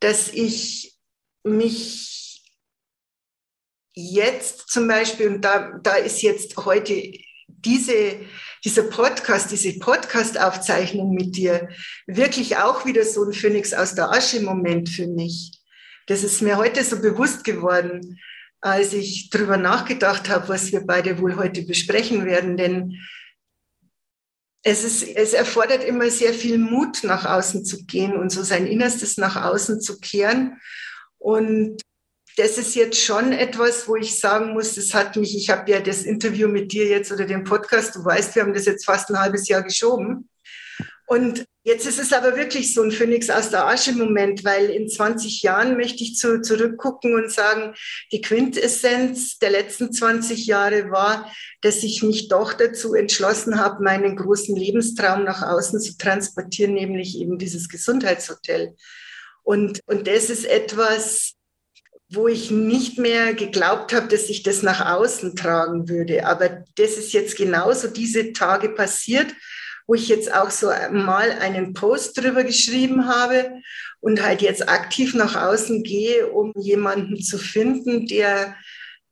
dass 0.00 0.28
ich 0.28 0.96
mich 1.44 2.42
jetzt 3.94 4.68
zum 4.70 4.88
Beispiel, 4.88 5.28
und 5.28 5.42
da, 5.42 5.78
da 5.80 5.94
ist 5.94 6.20
jetzt 6.22 6.56
heute 6.56 7.12
diese 7.46 8.18
dieser 8.64 8.84
Podcast, 8.84 9.50
diese 9.50 9.78
Podcast-Aufzeichnung 9.78 11.14
mit 11.14 11.36
dir 11.36 11.68
wirklich 12.06 12.56
auch 12.56 12.86
wieder 12.86 13.04
so 13.04 13.24
ein 13.24 13.32
Phönix 13.34 13.74
aus 13.74 13.94
der 13.94 14.10
Asche-Moment 14.10 14.88
für 14.88 15.06
mich. 15.06 15.52
Das 16.06 16.24
ist 16.24 16.40
mir 16.40 16.56
heute 16.56 16.82
so 16.82 17.00
bewusst 17.00 17.44
geworden, 17.44 18.18
als 18.60 18.94
ich 18.94 19.28
darüber 19.28 19.58
nachgedacht 19.58 20.30
habe, 20.30 20.48
was 20.48 20.72
wir 20.72 20.80
beide 20.80 21.18
wohl 21.18 21.36
heute 21.36 21.62
besprechen 21.62 22.24
werden. 22.24 22.56
Denn 22.56 22.98
es, 24.62 24.82
ist, 24.82 25.02
es 25.02 25.34
erfordert 25.34 25.84
immer 25.84 26.10
sehr 26.10 26.32
viel 26.32 26.56
Mut, 26.56 27.04
nach 27.04 27.26
außen 27.26 27.66
zu 27.66 27.84
gehen 27.84 28.14
und 28.16 28.30
so 28.30 28.42
sein 28.42 28.66
Innerstes 28.66 29.18
nach 29.18 29.36
außen 29.36 29.82
zu 29.82 30.00
kehren. 30.00 30.58
Und 31.18 31.82
das 32.36 32.58
ist 32.58 32.74
jetzt 32.74 33.00
schon 33.00 33.32
etwas, 33.32 33.86
wo 33.86 33.96
ich 33.96 34.18
sagen 34.18 34.52
muss, 34.54 34.74
das 34.74 34.92
hat 34.92 35.16
mich, 35.16 35.36
ich 35.36 35.50
habe 35.50 35.70
ja 35.70 35.80
das 35.80 36.02
Interview 36.02 36.48
mit 36.48 36.72
dir 36.72 36.86
jetzt 36.86 37.12
oder 37.12 37.26
den 37.26 37.44
Podcast, 37.44 37.94
du 37.94 38.04
weißt, 38.04 38.34
wir 38.34 38.42
haben 38.42 38.54
das 38.54 38.66
jetzt 38.66 38.84
fast 38.84 39.10
ein 39.10 39.20
halbes 39.20 39.48
Jahr 39.48 39.62
geschoben. 39.62 40.28
Und 41.06 41.44
jetzt 41.64 41.86
ist 41.86 42.00
es 42.00 42.12
aber 42.14 42.36
wirklich 42.36 42.72
so 42.72 42.82
ein 42.82 42.90
Phönix 42.90 43.28
aus 43.28 43.50
der 43.50 43.66
Asche-Moment, 43.66 44.42
weil 44.42 44.70
in 44.70 44.88
20 44.88 45.42
Jahren 45.42 45.76
möchte 45.76 46.02
ich 46.02 46.16
zu, 46.16 46.40
zurückgucken 46.40 47.14
und 47.14 47.30
sagen, 47.30 47.74
die 48.10 48.22
Quintessenz 48.22 49.38
der 49.38 49.50
letzten 49.50 49.92
20 49.92 50.46
Jahre 50.46 50.90
war, 50.90 51.30
dass 51.60 51.82
ich 51.82 52.02
mich 52.02 52.28
doch 52.28 52.54
dazu 52.54 52.94
entschlossen 52.94 53.60
habe, 53.60 53.84
meinen 53.84 54.16
großen 54.16 54.56
Lebenstraum 54.56 55.24
nach 55.24 55.42
außen 55.42 55.78
zu 55.80 55.96
transportieren, 55.98 56.72
nämlich 56.72 57.18
eben 57.18 57.38
dieses 57.38 57.68
Gesundheitshotel. 57.68 58.74
Und, 59.42 59.80
und 59.86 60.08
das 60.08 60.30
ist 60.30 60.46
etwas, 60.46 61.34
wo 62.14 62.28
ich 62.28 62.50
nicht 62.50 62.98
mehr 62.98 63.34
geglaubt 63.34 63.92
habe, 63.92 64.08
dass 64.08 64.28
ich 64.28 64.42
das 64.42 64.62
nach 64.62 64.84
außen 64.94 65.36
tragen 65.36 65.88
würde. 65.88 66.26
Aber 66.26 66.64
das 66.76 66.96
ist 66.96 67.12
jetzt 67.12 67.36
genauso 67.36 67.88
diese 67.88 68.32
Tage 68.32 68.70
passiert, 68.70 69.34
wo 69.86 69.94
ich 69.94 70.08
jetzt 70.08 70.32
auch 70.32 70.50
so 70.50 70.68
mal 70.92 71.30
einen 71.32 71.74
Post 71.74 72.18
drüber 72.18 72.44
geschrieben 72.44 73.06
habe 73.06 73.60
und 74.00 74.22
halt 74.22 74.42
jetzt 74.42 74.68
aktiv 74.68 75.14
nach 75.14 75.34
außen 75.34 75.82
gehe, 75.82 76.28
um 76.28 76.52
jemanden 76.56 77.22
zu 77.22 77.38
finden, 77.38 78.06
der 78.06 78.54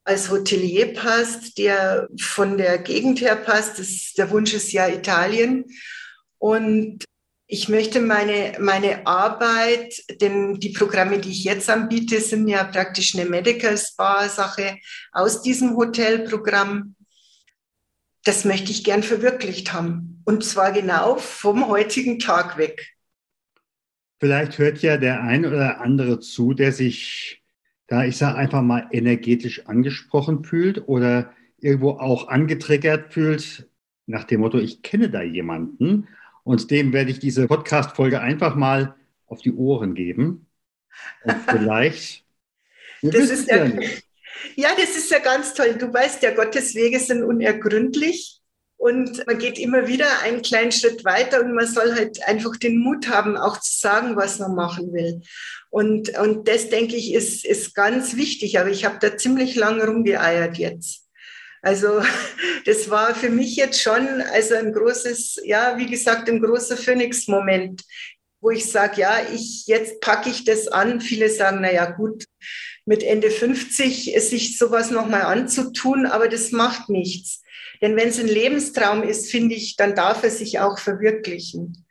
als 0.05 0.31
Hotelier 0.31 0.95
passt, 0.95 1.59
der 1.59 2.09
von 2.21 2.59
der 2.59 2.79
Gegend 2.79 3.21
her 3.21 3.37
passt. 3.37 3.79
Das, 3.79 4.12
der 4.17 4.31
Wunsch 4.31 4.53
ist 4.55 4.73
ja 4.73 4.88
Italien. 4.88 5.65
Und 6.38 7.05
ich 7.53 7.69
möchte 7.69 8.01
meine, 8.01 8.55
meine 8.61 9.07
Arbeit, 9.07 10.03
denn 10.23 10.59
die 10.59 10.71
Programme, 10.71 11.19
die 11.19 11.33
ich 11.33 11.45
jetzt 11.45 11.69
anbiete, 11.69 12.19
sind 12.19 12.49
ja 12.49 12.65
praktisch 12.65 13.15
eine 13.15 13.29
Medical 13.29 13.77
Spa-Sache 13.77 14.79
aus 15.12 15.43
diesem 15.43 15.77
Hotelprogramm. 15.77 16.97
Das 18.25 18.47
möchte 18.47 18.71
ich 18.71 18.85
gern 18.85 19.03
verwirklicht 19.03 19.75
haben. 19.75 20.23
Und 20.25 20.43
zwar 20.45 20.73
genau 20.73 21.17
vom 21.17 21.69
heutigen 21.69 22.19
Tag 22.19 22.57
weg. 22.57 22.95
Vielleicht 24.19 24.57
hört 24.57 24.79
ja 24.81 24.97
der 24.97 25.21
ein 25.21 25.45
oder 25.45 25.83
andere 25.83 26.21
zu, 26.21 26.55
der 26.55 26.73
sich 26.73 27.45
da, 27.87 28.07
ich 28.07 28.17
sage 28.17 28.38
einfach 28.38 28.62
mal, 28.62 28.88
energetisch 28.93 29.67
angesprochen 29.67 30.43
fühlt 30.43 30.88
oder 30.88 31.35
irgendwo 31.59 31.91
auch 31.91 32.29
angetriggert 32.29 33.12
fühlt, 33.12 33.69
nach 34.07 34.25
dem 34.25 34.41
Motto, 34.41 34.59
ich 34.59 34.81
kenne 34.81 35.11
da 35.11 35.21
jemanden 35.21 36.09
und 36.45 36.71
dem 36.71 36.93
werde 36.93 37.11
ich 37.11 37.19
diese 37.19 37.47
Podcast-Folge 37.47 38.21
einfach 38.21 38.55
mal 38.55 38.95
auf 39.27 39.41
die 39.41 39.53
Ohren 39.53 39.95
geben. 39.95 40.47
Und 41.25 41.37
vielleicht. 41.49 42.25
das 43.03 43.31
ist 43.31 43.49
ja, 43.49 43.67
ja, 44.57 44.69
das 44.77 44.97
ist 44.97 45.11
ja 45.11 45.19
ganz 45.19 45.55
toll. 45.55 45.75
Du 45.79 45.93
weißt 45.93 46.23
ja, 46.23 46.35
Gottes 46.35 46.75
Wege 46.75 46.99
sind 46.99 47.23
unergründlich. 47.23 48.39
Und 48.77 49.25
man 49.29 49.39
geht 49.39 49.61
immer 49.61 49.87
wieder 49.87 50.23
einen 50.25 50.43
kleinen 50.43 50.73
Schritt 50.73 51.05
weiter 51.05 51.41
und 51.41 51.55
man 51.55 51.69
soll 51.69 51.95
halt 51.95 52.21
einfach 52.27 52.57
den 52.57 52.79
Mut 52.79 53.09
haben, 53.09 53.37
auch 53.37 53.61
zu 53.61 53.79
sagen, 53.79 54.17
was 54.17 54.41
man 54.41 54.57
machen 54.57 54.93
will. 54.93 55.23
Und, 55.71 56.19
und 56.19 56.49
das, 56.49 56.69
denke 56.69 56.97
ich, 56.97 57.15
ist, 57.15 57.45
ist 57.45 57.77
ganz 57.77 58.17
wichtig. 58.17 58.59
Aber 58.59 58.71
ich 58.71 58.85
habe 58.85 58.99
da 59.01 59.17
ziemlich 59.17 59.55
lange 59.55 59.87
rumgeeiert 59.87 60.59
jetzt. 60.59 61.02
Also 61.62 62.03
das 62.66 62.90
war 62.90 63.14
für 63.14 63.31
mich 63.31 63.57
jetzt 63.57 63.81
schon 63.81 64.20
also 64.33 64.55
ein 64.57 64.72
großes, 64.72 65.40
ja, 65.44 65.79
wie 65.79 65.87
gesagt, 65.87 66.29
ein 66.29 66.42
großer 66.42 66.77
Phoenix-Moment, 66.77 67.83
wo 68.40 68.51
ich 68.51 68.70
sage, 68.70 69.01
ja, 69.01 69.20
ich 69.33 69.66
jetzt 69.66 70.01
packe 70.01 70.29
ich 70.29 70.44
das 70.44 70.68
an. 70.68 71.01
Viele 71.01 71.31
sagen, 71.31 71.59
na 71.62 71.72
ja, 71.72 71.90
gut, 71.90 72.25
mit 72.85 73.03
Ende 73.05 73.31
50 73.31 74.14
sich 74.18 74.59
sowas 74.59 74.90
nochmal 74.90 75.22
anzutun, 75.22 76.07
aber 76.07 76.29
das 76.29 76.51
macht 76.51 76.88
nichts. 76.88 77.42
Denn 77.81 77.96
wenn 77.96 78.09
es 78.09 78.18
ein 78.18 78.29
Lebenstraum 78.29 79.03
ist, 79.03 79.31
finde 79.31 79.55
ich, 79.55 79.77
dann 79.77 79.94
darf 79.94 80.22
er 80.22 80.31
sich 80.31 80.61
auch 80.61 80.79
verwirklichen. 80.79 81.85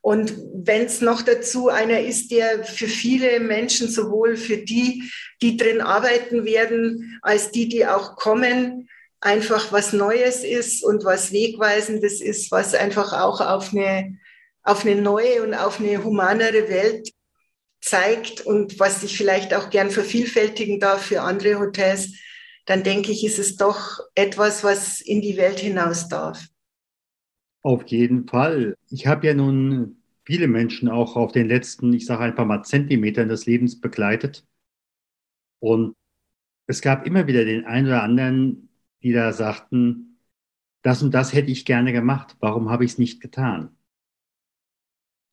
Und 0.00 0.34
wenn 0.52 0.84
es 0.84 1.00
noch 1.00 1.22
dazu 1.22 1.70
einer 1.70 2.00
ist, 2.00 2.30
der 2.30 2.64
für 2.64 2.88
viele 2.88 3.40
Menschen, 3.40 3.88
sowohl 3.88 4.36
für 4.36 4.58
die, 4.58 5.10
die 5.40 5.56
drin 5.56 5.80
arbeiten 5.80 6.44
werden, 6.44 7.18
als 7.22 7.52
die, 7.52 7.68
die 7.68 7.86
auch 7.86 8.16
kommen, 8.16 8.90
einfach 9.24 9.72
was 9.72 9.94
Neues 9.94 10.44
ist 10.44 10.84
und 10.84 11.04
was 11.04 11.32
Wegweisendes 11.32 12.20
ist, 12.20 12.50
was 12.52 12.74
einfach 12.74 13.14
auch 13.14 13.40
auf 13.40 13.72
eine, 13.72 14.18
auf 14.62 14.84
eine 14.84 15.00
neue 15.00 15.42
und 15.42 15.54
auf 15.54 15.80
eine 15.80 16.04
humanere 16.04 16.68
Welt 16.68 17.10
zeigt 17.80 18.42
und 18.42 18.78
was 18.78 19.00
sich 19.00 19.16
vielleicht 19.16 19.54
auch 19.54 19.70
gern 19.70 19.90
vervielfältigen 19.90 20.78
darf 20.78 21.06
für 21.06 21.22
andere 21.22 21.58
Hotels, 21.58 22.20
dann 22.66 22.82
denke 22.82 23.12
ich, 23.12 23.24
ist 23.24 23.38
es 23.38 23.56
doch 23.56 23.98
etwas, 24.14 24.62
was 24.62 25.00
in 25.00 25.22
die 25.22 25.38
Welt 25.38 25.58
hinaus 25.58 26.08
darf. 26.08 26.46
Auf 27.62 27.82
jeden 27.86 28.28
Fall. 28.28 28.76
Ich 28.90 29.06
habe 29.06 29.26
ja 29.26 29.32
nun 29.32 30.02
viele 30.26 30.48
Menschen 30.48 30.90
auch 30.90 31.16
auf 31.16 31.32
den 31.32 31.48
letzten, 31.48 31.94
ich 31.94 32.04
sage 32.04 32.24
einfach 32.24 32.44
mal 32.44 32.62
Zentimetern 32.62 33.28
des 33.28 33.46
Lebens 33.46 33.80
begleitet. 33.80 34.44
Und 35.60 35.94
es 36.66 36.82
gab 36.82 37.06
immer 37.06 37.26
wieder 37.26 37.46
den 37.46 37.64
einen 37.64 37.86
oder 37.86 38.02
anderen, 38.02 38.68
die 39.04 39.12
da 39.12 39.32
sagten, 39.32 40.18
das 40.82 41.02
und 41.02 41.12
das 41.12 41.32
hätte 41.32 41.50
ich 41.52 41.64
gerne 41.66 41.92
gemacht, 41.92 42.36
warum 42.40 42.70
habe 42.70 42.84
ich 42.84 42.92
es 42.92 42.98
nicht 42.98 43.20
getan? 43.20 43.76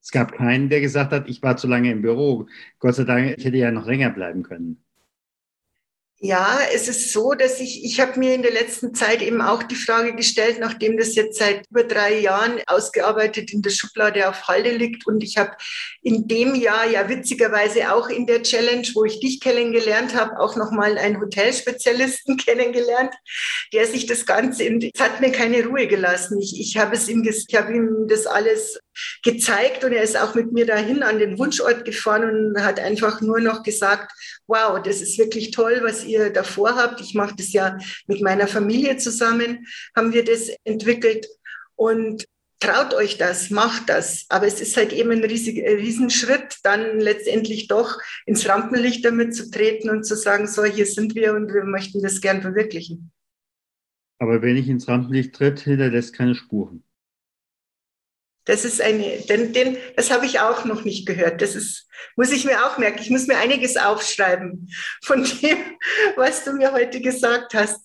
Es 0.02 0.12
gab 0.12 0.34
keinen, 0.34 0.70
der 0.70 0.82
gesagt 0.82 1.12
hat, 1.12 1.30
ich 1.30 1.42
war 1.44 1.58
zu 1.58 1.68
lange 1.68 1.92
im 1.92 2.02
Büro. 2.02 2.48
Gott 2.80 2.96
sei 2.96 3.04
Dank, 3.04 3.38
ich 3.38 3.46
hätte 3.46 3.58
ja 3.58 3.72
noch 3.72 3.86
länger 3.86 4.10
bleiben 4.10 4.44
können. 4.44 4.84
Ja, 6.24 6.60
es 6.72 6.88
ist 6.88 7.12
so, 7.12 7.34
dass 7.34 7.60
ich, 7.60 7.84
ich 7.84 8.00
habe 8.00 8.20
mir 8.20 8.36
in 8.36 8.44
der 8.44 8.52
letzten 8.52 8.94
Zeit 8.94 9.24
eben 9.24 9.42
auch 9.42 9.64
die 9.64 9.74
Frage 9.74 10.16
gestellt, 10.16 10.60
nachdem 10.60 10.96
das 10.96 11.16
jetzt 11.16 11.40
seit 11.40 11.66
über 11.72 11.84
drei 11.84 12.20
Jahren 12.20 12.62
ausgearbeitet 12.68 13.52
in 13.52 13.64
der 13.64 13.72
Schublade 13.72 14.30
auf 14.30 14.48
Halde 14.48 14.70
liegt. 14.70 15.08
Und 15.08 15.24
ich 15.24 15.38
habe 15.38 15.54
in 16.04 16.28
dem 16.28 16.54
Jahr 16.54 16.88
ja 16.88 17.10
witzigerweise 17.10 17.92
auch 17.92 18.08
in 18.08 18.28
der 18.28 18.44
Challenge, 18.44 18.88
wo 18.94 19.04
ich 19.04 19.20
dich 19.20 19.40
kennengelernt 19.40 20.14
habe, 20.14 20.40
auch 20.40 20.56
nochmal 20.56 21.00
einen 21.00 21.20
Hotelspezialisten 21.20 22.38
kennengelernt, 22.46 23.16
der 23.74 23.88
sich 23.88 24.06
das 24.06 24.28
Ganze, 24.28 24.64
es 24.94 25.00
hat 25.00 25.22
mir 25.22 25.32
keine 25.32 25.66
Ruhe 25.66 25.88
gelassen. 25.88 26.40
Ich, 26.40 26.60
ich 26.60 26.78
habe 26.78 26.96
es 26.96 27.10
ihm, 27.10 27.24
ich 27.24 27.56
habe 27.56 27.74
ihm 27.74 28.08
das 28.08 28.28
alles 28.28 28.80
gezeigt 29.24 29.84
und 29.84 29.94
er 29.94 30.04
ist 30.04 30.18
auch 30.18 30.36
mit 30.36 30.52
mir 30.52 30.66
dahin 30.66 31.04
an 31.04 31.20
den 31.20 31.38
Wunschort 31.38 31.86
gefahren 31.86 32.24
und 32.56 32.64
hat 32.64 32.80
einfach 32.80 33.22
nur 33.22 33.40
noch 33.40 33.64
gesagt, 33.64 34.12
wow, 34.48 34.82
das 34.82 35.02
ist 35.02 35.18
wirklich 35.18 35.52
toll, 35.52 35.82
was 35.84 36.04
ihr 36.04 36.32
davor 36.32 36.76
habt. 36.76 37.02
Ich 37.02 37.14
mache 37.14 37.36
das 37.36 37.54
ja 37.54 37.78
mit 38.08 38.22
meiner 38.22 38.48
Familie 38.48 38.98
zusammen, 38.98 39.66
haben 39.96 40.14
wir 40.14 40.24
das 40.24 40.50
entwickelt 40.64 41.28
und 41.76 42.26
traut 42.62 42.94
euch 42.94 43.18
das, 43.18 43.50
macht 43.50 43.90
das. 43.90 44.26
Aber 44.30 44.48
es 44.48 44.62
ist 44.62 44.78
halt 44.78 44.94
eben 44.94 45.12
ein 45.12 45.24
riesig, 45.24 45.58
Riesenschritt, 45.58 46.58
dann 46.64 47.00
letztendlich 47.00 47.68
doch 47.68 47.98
ins 48.26 48.48
Rampenlicht 48.48 49.04
damit 49.04 49.36
zu 49.36 49.50
treten 49.50 49.90
und 49.90 50.06
zu 50.06 50.16
sagen, 50.16 50.48
so, 50.48 50.64
hier 50.64 50.86
sind 50.86 51.16
wir 51.16 51.34
und 51.34 51.54
wir 51.54 51.66
möchten 51.66 52.02
das 52.02 52.22
gern 52.22 52.42
verwirklichen. 52.42 53.12
Aber 54.20 54.42
wenn 54.44 54.56
ich 54.56 54.70
ins 54.70 54.88
Rampenlicht 54.88 55.34
tritt, 55.34 55.62
hinterlässt 55.62 56.14
keine 56.14 56.36
Spuren. 56.36 56.84
Das 58.52 58.66
ist 58.66 58.82
eine, 58.82 59.22
denn, 59.30 59.54
denn 59.54 59.78
das 59.96 60.12
habe 60.12 60.26
ich 60.26 60.42
auch 60.42 60.66
noch 60.66 60.84
nicht 60.84 61.08
gehört. 61.08 61.42
Das 61.42 61.56
ist, 61.56 61.88
muss 62.18 62.34
ich 62.34 62.44
mir 62.44 62.66
auch 62.66 62.78
merken. 62.78 63.00
Ich 63.02 63.10
muss 63.10 63.26
mir 63.26 63.38
einiges 63.38 63.78
aufschreiben 63.78 64.70
von 65.04 65.24
dem, 65.24 65.58
was 66.18 66.44
du 66.44 66.52
mir 66.52 66.74
heute 66.74 67.00
gesagt 67.00 67.54
hast. 67.54 67.80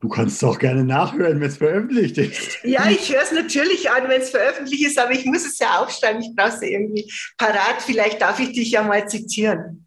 Du 0.00 0.08
kannst 0.08 0.42
doch 0.42 0.58
gerne 0.58 0.82
nachhören, 0.82 1.40
wenn 1.40 1.48
es 1.48 1.58
veröffentlicht 1.58 2.18
ist. 2.18 2.58
Ja, 2.64 2.90
ich 2.90 3.08
höre 3.12 3.22
es 3.22 3.30
natürlich 3.30 3.88
an, 3.88 4.08
wenn 4.08 4.20
es 4.20 4.30
veröffentlicht 4.30 4.84
ist, 4.84 4.98
aber 4.98 5.12
ich 5.12 5.24
muss 5.26 5.46
es 5.46 5.60
ja 5.60 5.78
aufschreiben. 5.78 6.20
Ich 6.20 6.34
brauche 6.34 6.56
es 6.56 6.62
irgendwie 6.62 7.08
parat. 7.38 7.80
Vielleicht 7.80 8.20
darf 8.20 8.40
ich 8.40 8.50
dich 8.50 8.72
ja 8.72 8.82
mal 8.82 9.08
zitieren. 9.08 9.86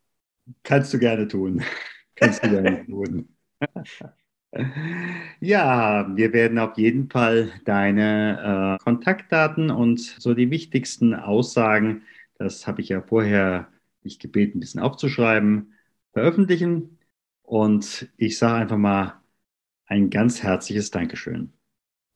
Kannst 0.64 0.94
du 0.94 1.00
gerne 1.00 1.28
tun. 1.28 1.62
Kannst 2.16 2.42
du 2.46 2.50
gerne 2.50 2.86
tun. 2.86 3.28
Ja, 5.40 6.08
wir 6.16 6.32
werden 6.32 6.60
auf 6.60 6.78
jeden 6.78 7.10
Fall 7.10 7.52
deine 7.66 8.78
äh, 8.80 8.84
Kontaktdaten 8.84 9.72
und 9.72 10.00
so 10.00 10.34
die 10.34 10.52
wichtigsten 10.52 11.16
Aussagen, 11.16 12.04
das 12.38 12.68
habe 12.68 12.82
ich 12.82 12.90
ja 12.90 13.02
vorher 13.02 13.72
dich 14.04 14.20
gebeten, 14.20 14.58
ein 14.58 14.60
bisschen 14.60 14.82
aufzuschreiben, 14.82 15.74
veröffentlichen. 16.12 17.00
Und 17.42 18.10
ich 18.18 18.38
sage 18.38 18.56
einfach 18.56 18.78
mal 18.78 19.22
ein 19.88 20.10
ganz 20.10 20.44
herzliches 20.44 20.92
Dankeschön. 20.92 21.54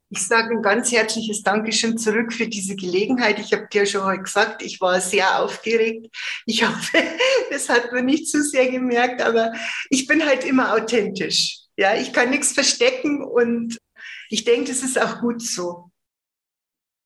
Ich 0.10 0.26
sage 0.26 0.56
ein 0.56 0.62
ganz 0.62 0.92
herzliches 0.92 1.44
Dankeschön 1.44 1.98
zurück 1.98 2.32
für 2.32 2.48
diese 2.48 2.76
Gelegenheit. 2.76 3.40
Ich 3.40 3.52
habe 3.52 3.68
dir 3.68 3.86
schon 3.86 4.06
heute 4.06 4.24
gesagt, 4.24 4.62
ich 4.62 4.80
war 4.80 5.02
sehr 5.02 5.42
aufgeregt. 5.44 6.08
Ich 6.46 6.66
hoffe, 6.66 6.98
das 7.52 7.68
hat 7.68 7.92
man 7.92 8.06
nicht 8.06 8.30
zu 8.30 8.42
sehr 8.42 8.70
gemerkt, 8.70 9.22
aber 9.22 9.52
ich 9.90 10.08
bin 10.08 10.26
halt 10.26 10.46
immer 10.46 10.74
authentisch. 10.74 11.67
Ja, 11.78 11.96
ich 11.96 12.12
kann 12.12 12.32
nichts 12.32 12.54
verstecken 12.54 13.24
und 13.24 13.78
ich 14.30 14.44
denke, 14.44 14.70
das 14.70 14.84
ist 14.84 15.00
auch 15.00 15.22
gut 15.22 15.42
so. 15.42 15.92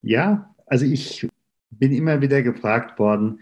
Ja, 0.01 0.55
also 0.65 0.85
ich 0.85 1.27
bin 1.69 1.91
immer 1.91 2.21
wieder 2.21 2.41
gefragt 2.41 2.97
worden, 2.97 3.41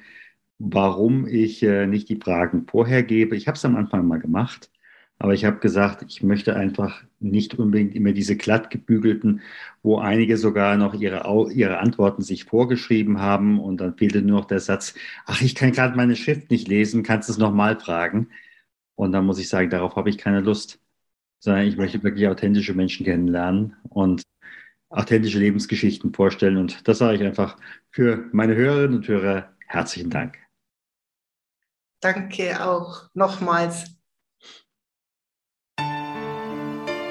warum 0.58 1.28
ich 1.28 1.64
äh, 1.64 1.86
nicht 1.88 2.10
die 2.10 2.18
Fragen 2.18 2.66
vorher 2.68 3.04
gebe. 3.04 3.36
Ich 3.36 3.48
habe 3.48 3.56
es 3.56 3.64
am 3.64 3.76
Anfang 3.76 4.08
mal 4.08 4.20
gemacht, 4.20 4.72
aber 5.20 5.34
ich 5.34 5.46
habe 5.46 5.60
gesagt, 5.60 6.04
ich 6.08 6.24
möchte 6.24 6.56
einfach 6.56 7.04
nicht 7.20 7.54
unbedingt 7.60 7.96
immer 7.96 8.12
diese 8.12 8.36
glatt 8.36 8.72
gebügelten, 8.72 9.42
wo 9.84 10.00
einige 10.00 10.38
sogar 10.38 10.78
noch 10.78 10.94
ihre, 10.96 11.52
ihre 11.52 11.78
Antworten 11.78 12.24
sich 12.24 12.46
vorgeschrieben 12.46 13.20
haben 13.22 13.60
und 13.60 13.78
dann 13.78 13.96
fehlte 13.98 14.22
nur 14.22 14.40
noch 14.40 14.46
der 14.46 14.60
Satz, 14.60 14.96
ach, 15.26 15.42
ich 15.42 15.56
kann 15.56 15.72
gerade 15.72 15.96
meine 15.96 16.16
Schrift 16.16 16.50
nicht 16.52 16.68
lesen, 16.68 17.04
kannst 17.04 17.30
du 17.30 17.34
es 17.34 17.38
nochmal 17.40 17.80
fragen? 17.80 18.30
Und 18.96 19.12
dann 19.14 19.26
muss 19.26 19.40
ich 19.40 19.50
sagen, 19.50 19.70
darauf 19.70 19.96
habe 19.96 20.10
ich 20.10 20.18
keine 20.18 20.42
Lust 20.42 20.80
sondern 21.40 21.66
ich 21.66 21.78
möchte 21.78 22.04
wirklich 22.04 22.28
authentische 22.28 22.74
Menschen 22.74 23.06
kennenlernen 23.06 23.76
und 23.90 24.24
authentische 24.90 25.40
Lebensgeschichten 25.40 26.14
vorstellen. 26.14 26.58
Und 26.58 26.88
das 26.88 26.98
sage 26.98 27.16
ich 27.16 27.24
einfach 27.24 27.58
für 27.92 28.30
meine 28.32 28.56
Hörerinnen 28.56 28.98
und 28.98 29.08
Hörer 29.08 29.54
herzlichen 29.68 30.10
Dank. 30.10 30.38
Danke 32.02 32.66
auch 32.66 33.10
nochmals. 33.14 33.99